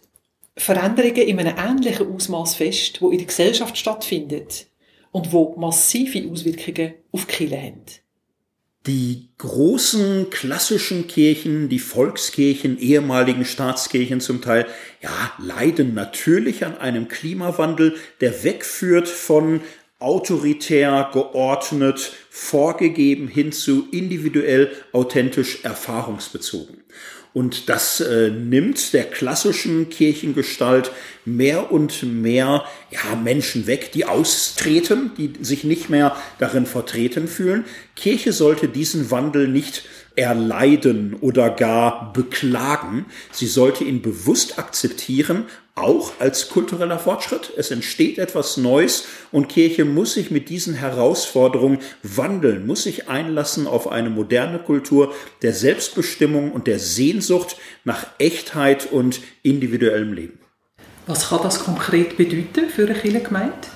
[0.57, 4.67] Veränderungen in einem ähnlichen Ausmaß fest, wo in der Gesellschaft stattfindet
[5.11, 7.85] und wo massive Auswirkungen auf die Kirche haben.
[8.87, 14.67] Die großen klassischen Kirchen, die Volkskirchen, ehemaligen Staatskirchen zum Teil,
[15.01, 19.61] ja, leiden natürlich an einem Klimawandel, der wegführt von
[20.01, 26.82] autoritär, geordnet, vorgegeben hin zu individuell, authentisch, erfahrungsbezogen.
[27.35, 30.91] Und das äh, nimmt der klassischen Kirchengestalt
[31.25, 37.65] mehr und mehr ja, Menschen weg, die austreten, die sich nicht mehr darin vertreten fühlen.
[37.97, 39.85] Kirche sollte diesen Wandel nicht
[40.17, 43.07] erleiden oder gar beklagen.
[43.31, 47.53] Sie sollte ihn bewusst akzeptieren, auch als kultureller Fortschritt.
[47.57, 53.67] Es entsteht etwas Neues und Kirche muss sich mit diesen Herausforderungen wandeln, muss sich einlassen
[53.67, 60.42] auf eine moderne Kultur der Selbstbestimmung und der Sehnsucht nach Echtheit und individuellem Leben.
[61.07, 63.69] Was kann das konkret bedeuten für eine Kirchengemeinde?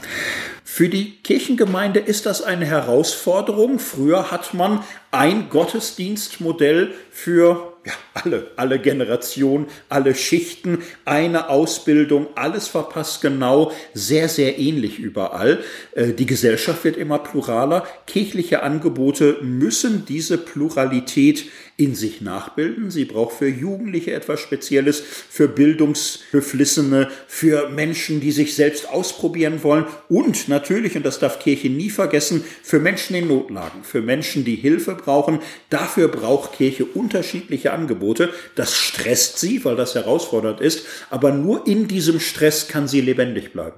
[0.65, 3.79] Für die Kirchengemeinde ist das eine Herausforderung.
[3.79, 12.67] Früher hat man ein Gottesdienstmodell für ja, alle, alle Generationen, alle Schichten, eine Ausbildung, alles
[12.67, 15.61] verpasst genau, sehr, sehr ähnlich überall.
[15.93, 17.87] Äh, die Gesellschaft wird immer pluraler.
[18.09, 21.45] Kirchliche Angebote müssen diese Pluralität
[21.77, 22.91] in sich nachbilden.
[22.91, 29.85] Sie braucht für Jugendliche etwas Spezielles, für Bildungsbeflissene, für Menschen, die sich selbst ausprobieren wollen
[30.09, 34.57] und natürlich, und das darf Kirche nie vergessen, für Menschen in Notlagen, für Menschen, die
[34.57, 35.41] Hilfe brauchen.
[35.69, 38.31] Dafür braucht Kirche unterschiedliche Angebote.
[38.55, 43.53] Das stresst sie, weil das herausfordernd ist, aber nur in diesem Stress kann sie lebendig
[43.53, 43.77] bleiben.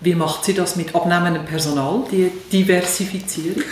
[0.00, 3.62] Wie macht sie das mit abnehmendem Personal, die Diversifizierung?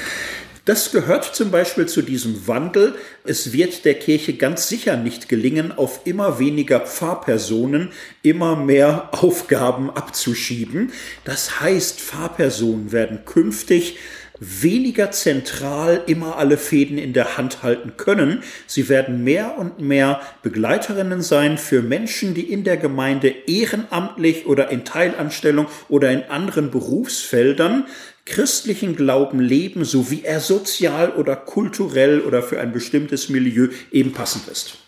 [0.67, 2.95] Das gehört zum Beispiel zu diesem Wandel.
[3.23, 7.91] Es wird der Kirche ganz sicher nicht gelingen, auf immer weniger Pfarrpersonen
[8.23, 10.93] immer mehr Aufgaben abzuschieben.
[11.25, 13.99] Das heißt, Pfarrpersonen werden künftig
[14.41, 18.43] weniger zentral immer alle Fäden in der Hand halten können.
[18.67, 24.71] Sie werden mehr und mehr Begleiterinnen sein für Menschen, die in der Gemeinde ehrenamtlich oder
[24.71, 27.87] in Teilanstellung oder in anderen Berufsfeldern
[28.27, 34.13] christlichen Glauben leben, so wie er sozial oder kulturell oder für ein bestimmtes Milieu eben
[34.13, 34.79] passend ist.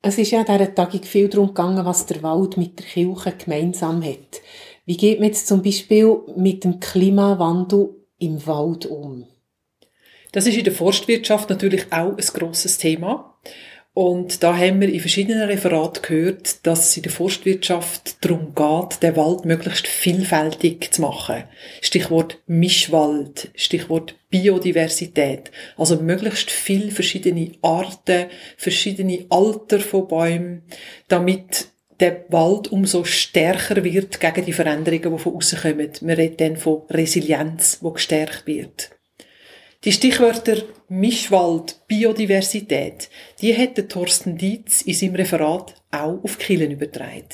[0.00, 4.02] Es ist ja dieser Tagung viel darum gegangen, was der Wald mit der Kirche gemeinsam
[4.02, 4.40] hat.
[4.86, 9.26] Wie geht man jetzt zum Beispiel mit dem Klimawandel im Wald um?
[10.32, 13.38] Das ist in der Forstwirtschaft natürlich auch ein grosses Thema.
[13.94, 19.02] Und da haben wir in verschiedenen Referaten gehört, dass es in der Forstwirtschaft darum geht,
[19.02, 21.42] den Wald möglichst vielfältig zu machen.
[21.80, 25.50] Stichwort Mischwald, Stichwort Biodiversität.
[25.76, 30.62] Also möglichst viele verschiedene Arten, verschiedene Alter von Bäumen,
[31.08, 35.90] damit der Wald umso stärker wird gegen die Veränderungen, die von außen kommen.
[36.02, 38.90] Man redet dann von Resilienz, die gestärkt wird.
[39.84, 47.28] Die Stichwörter Mischwald, Biodiversität, die hätte Thorsten Dietz in seinem Referat auch auf Kielen übertragen.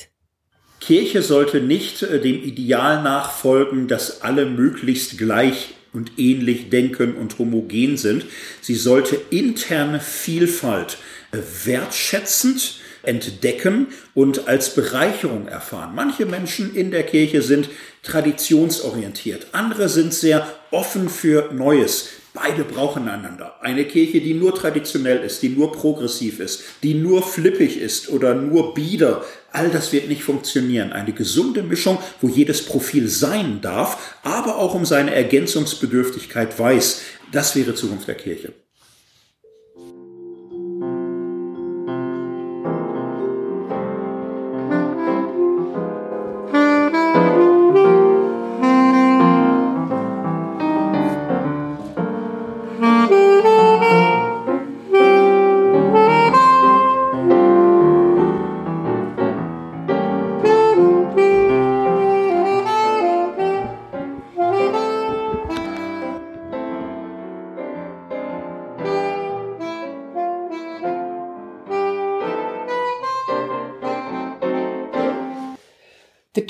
[0.81, 7.39] Kirche sollte nicht äh, dem Ideal nachfolgen, dass alle möglichst gleich und ähnlich denken und
[7.39, 8.27] homogen sind.
[8.61, 10.99] Sie sollte interne Vielfalt
[11.33, 15.95] äh, wertschätzend entdecken und als Bereicherung erfahren.
[15.95, 17.69] Manche Menschen in der Kirche sind
[18.03, 22.09] traditionsorientiert, andere sind sehr offen für Neues.
[22.35, 23.61] Beide brauchen einander.
[23.61, 28.35] Eine Kirche, die nur traditionell ist, die nur progressiv ist, die nur flippig ist oder
[28.35, 30.93] nur bieder, all das wird nicht funktionieren.
[30.93, 37.55] Eine gesunde Mischung, wo jedes Profil sein darf, aber auch um seine Ergänzungsbedürftigkeit weiß, das
[37.55, 38.53] wäre Zukunft der Kirche.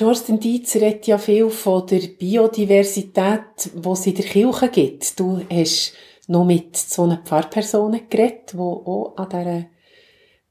[0.04, 5.18] Thorsten Dietz redet ja viel von der Biodiversität, die es in der Kirche gibt.
[5.18, 5.94] Du hast
[6.26, 9.64] noch mit so einer Pfarrpersonen geredet, die auch an dieser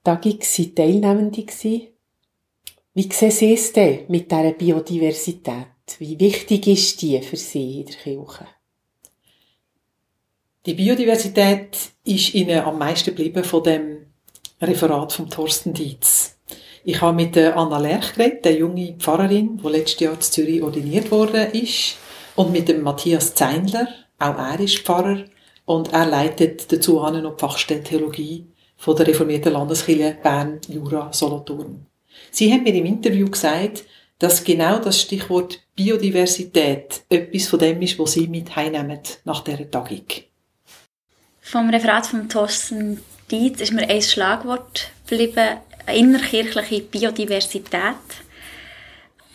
[0.03, 0.39] Tagung
[0.75, 1.81] Teilnehmende waren.
[2.95, 5.67] Wie sehen Sie es denn mit dieser Biodiversität?
[5.99, 8.47] Wie wichtig ist die für Sie in der Kirche?
[10.65, 14.07] Die Biodiversität ist Ihnen am meisten geblieben von dem
[14.59, 16.37] Referat von Thorsten Dietz.
[16.85, 21.11] Ich habe mit Anna Lerch geredet, der junge Pfarrerin, die letztes Jahr in Zürich ordiniert
[21.11, 21.95] worden ist,
[22.35, 23.87] und mit dem Matthias Zeinler,
[24.19, 25.23] auch er ist Pfarrer,
[25.65, 31.13] und er leitet dazu an noch die Fachstelle Theologie von der reformierten Landeskirche Bern, Jura,
[31.13, 31.85] Solothurn.
[32.31, 33.85] Sie haben mir im Interview gesagt,
[34.19, 39.69] dass genau das Stichwort Biodiversität etwas von dem ist, was Sie mit heimnehmen nach dieser
[39.71, 40.05] Tagung.
[41.39, 47.95] Vom Referat von Thorsten Dietz ist mir ein Schlagwort geblieben, innerkirchliche Biodiversität.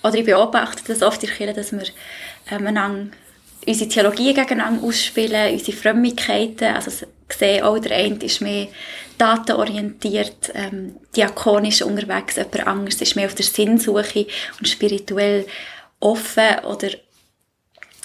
[0.02, 1.84] Oder ich beobachte das oft in Kirche, dass wir
[2.50, 3.10] ähm,
[3.66, 6.74] unsere Theologie gegeneinander ausspielen, unsere Frömmigkeiten.
[6.74, 8.68] Also sehe auch, der eine ist mehr
[9.18, 14.26] datenorientiert, ähm, diakonisch unterwegs, jemand anderes ist mehr auf der Sinnsuche
[14.58, 15.46] und spirituell
[16.00, 16.90] offen oder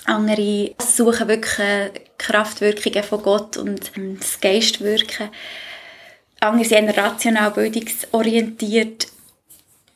[0.05, 5.29] andere suchen wirklich Kraftwirkungen von Gott und ähm, das Geistwirken.
[6.43, 9.07] Andere sind rational bildungsorientiert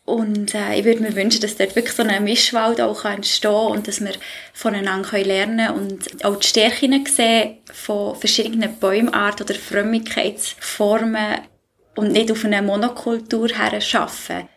[0.06, 3.72] und äh, ich würde mir wünschen, dass dort wirklich so ein Mischwald auch entstehen kann
[3.74, 4.14] und dass wir
[4.54, 11.40] voneinander lernen können und auch die Stärken sehen von verschiedenen Bäumarten oder Frömmigkeitsformen
[11.98, 14.48] und nicht auf eine Monokultur her schaffen.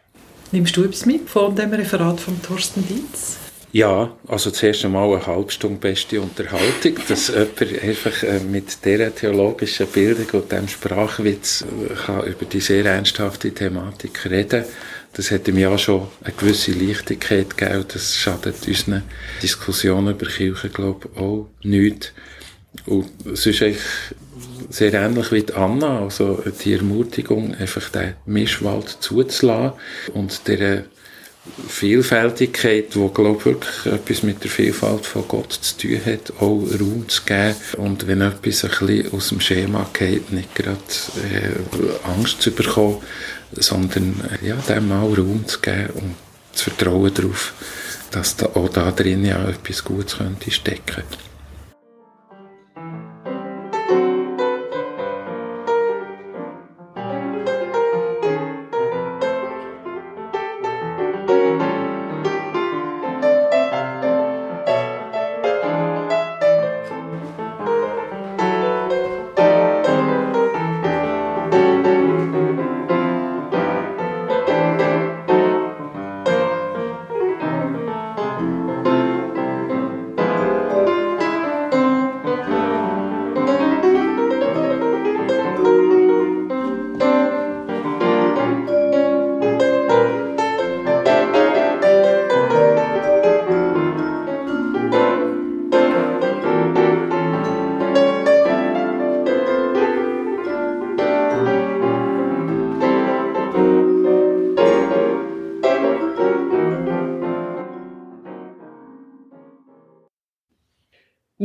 [0.53, 3.49] Nimmst du etwas mit von dem Referat von Thorsten Dietz?
[3.72, 9.14] Ja, also zuerst einmal eine halbe Stunde beste Unterhaltung, dass jemand einfach äh, mit dieser
[9.14, 14.64] theologischen Bildung und diesem Sprachwitz äh, kann über die sehr ernsthafte Thematik reden
[15.12, 17.84] das hätte mir auch schon eine gewisse Leichtigkeit gegeben.
[17.92, 19.02] Das schadet unseren
[19.42, 22.12] Diskussionen über Kirche, glaube ich, auch nicht.
[22.86, 23.82] Und es ist eigentlich
[24.68, 29.72] sehr ähnlich wie die Anna, also die Ermutigung, einfach den Mischwald zuzulassen
[30.14, 30.84] und der
[31.68, 36.62] Vielfältigkeit, die, glaube ich, wirklich etwas mit der Vielfalt von Gott zu tun hat, auch
[36.78, 37.55] Raum zu geben.
[37.78, 40.78] Und wenn etwas ein bisschen aus dem Schema geht, nicht gerade
[41.32, 42.99] äh, Angst zu bekommen,
[43.53, 46.14] sondern äh, ja, dem mal Raum zu geben und
[46.53, 47.55] zu vertrauen darauf,
[48.11, 51.05] dass da auch da drin ja etwas Gutes könnte stecken.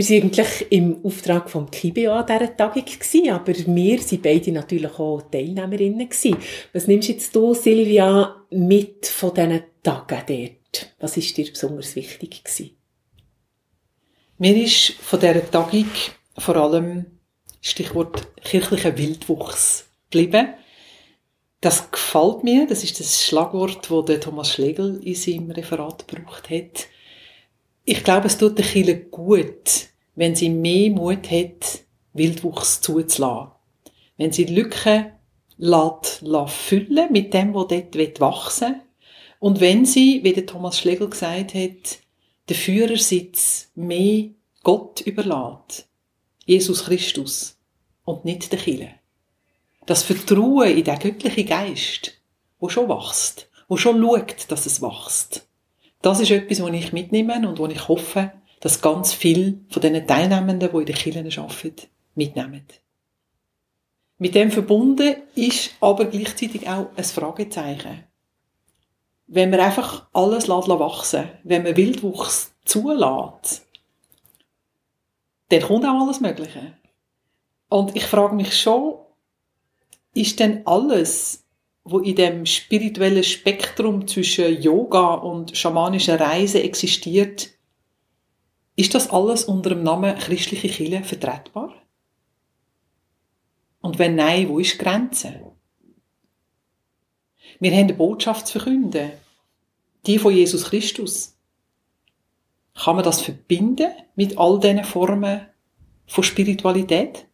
[0.07, 2.83] Wir waren eigentlich im Auftrag vom KIBEO an dieser Tagung,
[3.31, 6.09] aber wir waren beide natürlich auch Teilnehmerinnen.
[6.73, 10.95] Was nimmst jetzt du, Silvia, mit von diesen Tagen dort?
[10.99, 12.43] Was war dir besonders wichtig?
[12.43, 12.77] Gewesen?
[14.37, 15.89] Mir ist von dieser Tagung
[16.37, 17.05] vor allem
[17.61, 20.53] Stichwort kirchlicher Wildwuchs geblieben.
[21.61, 22.67] Das gefällt mir.
[22.67, 26.87] Das ist das Schlagwort, das Thomas Schlegel in seinem Referat gebraucht hat.
[27.85, 31.81] Ich glaube, es tut der Kirche gut, wenn sie mehr Mut hat,
[32.13, 33.51] Wildwuchs zuzulassen.
[34.17, 35.11] Wenn sie Lücken
[35.57, 38.81] lässt, lässt füllen mit dem, was dort wachsen will.
[39.39, 41.99] Und wenn sie, wie der Thomas Schlegel gesagt hat,
[42.49, 44.29] den Führersitz mehr
[44.63, 45.87] Gott überlässt.
[46.45, 47.57] Jesus Christus.
[48.05, 48.91] Und nicht der Kille.
[49.87, 52.13] Das Vertrauen in den göttlichen Geist,
[52.59, 55.47] wo schon wächst, wo schon schaut, dass es wächst.
[56.01, 58.31] Das ist etwas, was ich mitnehme und wo ich hoffe,
[58.65, 62.65] dass ganz viele von diesen Teilnehmenden, die in den Kirchen arbeiten, mitnehmen.
[64.17, 68.05] Mit dem verbunden ist aber gleichzeitig auch ein Fragezeichen.
[69.27, 73.67] Wenn man einfach alles wachsen wenn man Wildwuchs zulässt,
[75.49, 76.73] dann kommt auch alles Mögliche.
[77.69, 78.95] Und ich frage mich schon,
[80.15, 81.43] ist denn alles,
[81.83, 87.51] wo in dem spirituellen Spektrum zwischen Yoga und schamanischen Reisen existiert,
[88.75, 91.73] ist das alles unter dem Namen christliche Kirche vertretbar?
[93.81, 95.53] Und wenn nein, wo ist die Grenze?
[97.59, 99.11] Wir haben eine Botschaft zu verkünden.
[100.05, 101.37] Die von Jesus Christus.
[102.73, 105.47] Kann man das verbinden mit all diesen Formen
[106.07, 107.27] von Spiritualität?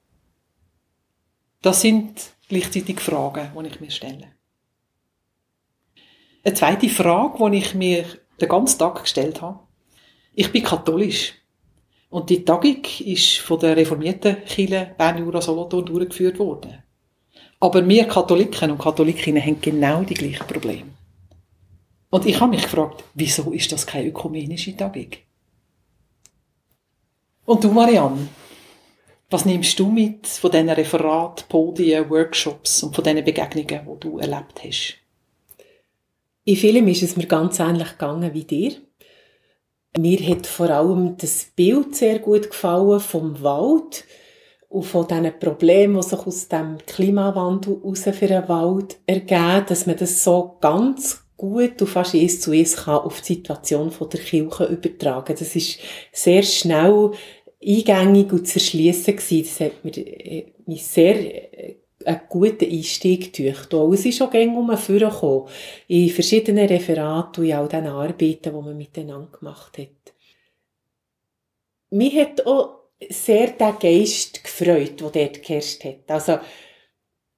[1.61, 4.31] Das sind gleichzeitig Fragen, die ich mir stelle.
[6.43, 8.05] Eine zweite Frage, die ich mir
[8.39, 9.59] den ganzen Tag gestellt habe.
[10.34, 11.34] Ich bin katholisch.
[12.09, 16.84] Und die Tagung ist von der reformierten Kirche Bern Jura Solothurn durchgeführt worden.
[17.59, 20.89] Aber wir Katholiken und Katholikinnen haben genau die gleichen Probleme.
[22.09, 25.07] Und ich habe mich gefragt, wieso ist das keine ökumenische Tagung?
[27.45, 28.27] Und du, Marianne,
[29.29, 34.19] was nimmst du mit von diesen Referaten, Podien, Workshops und von diesen Begegnungen, die du
[34.19, 34.97] erlebt hast?
[36.43, 38.73] In vielen ist es mir ganz ähnlich gegangen wie dir.
[39.97, 44.05] Mir hat vor allem das Bild sehr gut gefallen vom Wald
[44.69, 49.85] und von diesen Problemen, die sich aus dem Klimawandel heraus für den Wald ergeben, dass
[49.85, 54.19] man das so ganz gut und fast eins zu eins kann auf die Situation der
[54.21, 55.35] Kirche übertragen.
[55.37, 55.79] Das ist
[56.13, 57.11] sehr schnell
[57.61, 59.15] eingängig und zu erschliessen.
[59.17, 61.15] Das hat äh, mich sehr
[62.06, 63.74] einen guten Einstieg gedacht.
[63.74, 65.47] Und es ist auch gerne um gekommen,
[65.88, 70.14] in verschiedenen Referaten und in all diesen Arbeiten, die man miteinander gemacht hat.
[71.91, 76.10] Mich hat auch sehr der Geist gefreut, der dort geherrscht hat.
[76.10, 76.39] Also,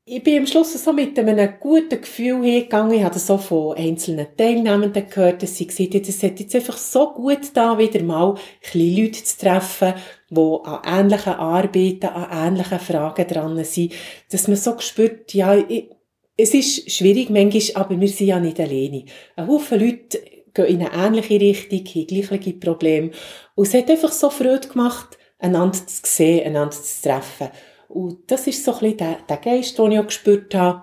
[0.05, 2.97] ich bin am Schluss so mit einem guten Gefühl hingegangen.
[2.97, 6.55] Ich habe das so von einzelnen Teilnehmenden gehört, dass sie gesagt haben, es hat jetzt
[6.55, 9.93] einfach so gut da, wieder mal kleine Leute zu treffen,
[10.29, 13.93] die an ähnlichen Arbeiten, an ähnlichen Fragen dran sind,
[14.29, 15.89] dass man so spürt, ja, ich,
[16.35, 19.05] es ist schwierig manchmal, aber wir sind ja nicht alleine.
[19.37, 20.19] Ein Haufen Leute
[20.53, 23.11] gehen in eine ähnliche Richtung, haben gleiche Probleme.
[23.55, 27.49] Und es hat einfach so Freude gemacht, einander zu sehen, einander zu treffen.
[27.93, 30.81] Und das ist so ein bisschen der, der Geist, den ich auch gespürt habe.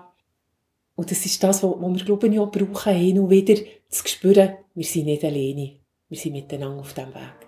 [0.95, 4.53] Und das ist das, was wir, glaube ich, auch brauchen, hin und wieder zu spüren,
[4.73, 5.73] wir sind nicht alleine.
[6.07, 7.41] Wir sind miteinander auf diesem Weg.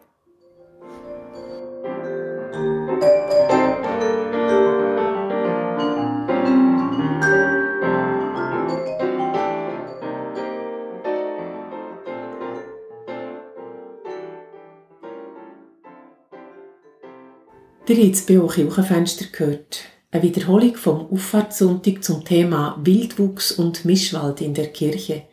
[17.85, 19.81] Habt das BO Kirchenfenster gehört.
[20.09, 25.23] Eine Wiederholung vom Auffahrtssonntag zum Thema Wildwuchs und Mischwald in der Kirche.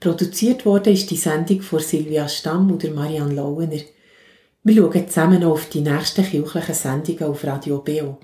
[0.00, 3.78] Produziert wurde ist die Sendung von Silvia Stamm oder Marianne Lauener.
[4.64, 8.18] Wir schauen zusammen auf die nächsten kirchlichen Sendungen auf Radio BO.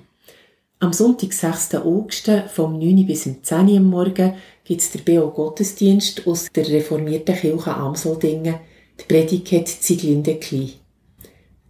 [0.81, 1.77] Am Sonntag, 6.
[1.77, 7.37] August, vom 9 bis 10 Uhr Morgen, gibt es der BO Gottesdienst aus der reformierten
[7.37, 8.57] Kirche Amsoldingen.
[8.99, 10.80] Die Predigt hat Zieglinde Kli.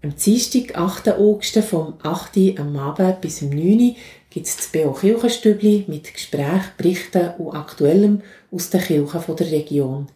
[0.03, 1.11] Am Dienstag, 8.
[1.19, 2.59] August, vom 8.
[2.59, 3.95] am Abend bis um 9 Uhr,
[4.31, 10.07] gibt es das BO Kirchenstübli mit Gesprächen, Berichten und Aktuellem aus den Kirchen der Region.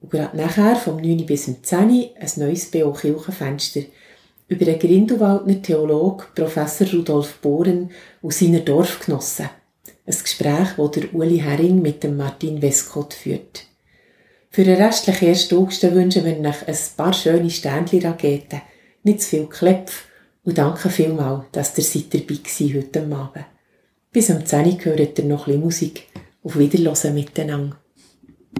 [0.00, 3.82] Und gerade nachher, vom 9 bis um 10 Uhr, ein neues BO Kirchenfenster
[4.48, 9.48] über den Grindelwaldner Theolog Professor Rudolf Bohren und seine Dorfgenossen.
[10.06, 13.66] Ein Gespräch, das der Uli Herring mit dem Martin Westcott führt.
[14.50, 15.52] Für den restlichen 1.
[15.52, 18.62] August wünschen wir euch ein paar schöne Ständli-Raketen
[19.02, 20.06] nicht zu viel Klepf
[20.44, 23.44] und danke vielmals, dass ihr seid dabei gewesen heute Abend.
[24.12, 26.06] Bis am 10 Uhr hört ihr noch ein bisschen Musik.
[26.42, 27.76] Auf Wiederhören miteinander.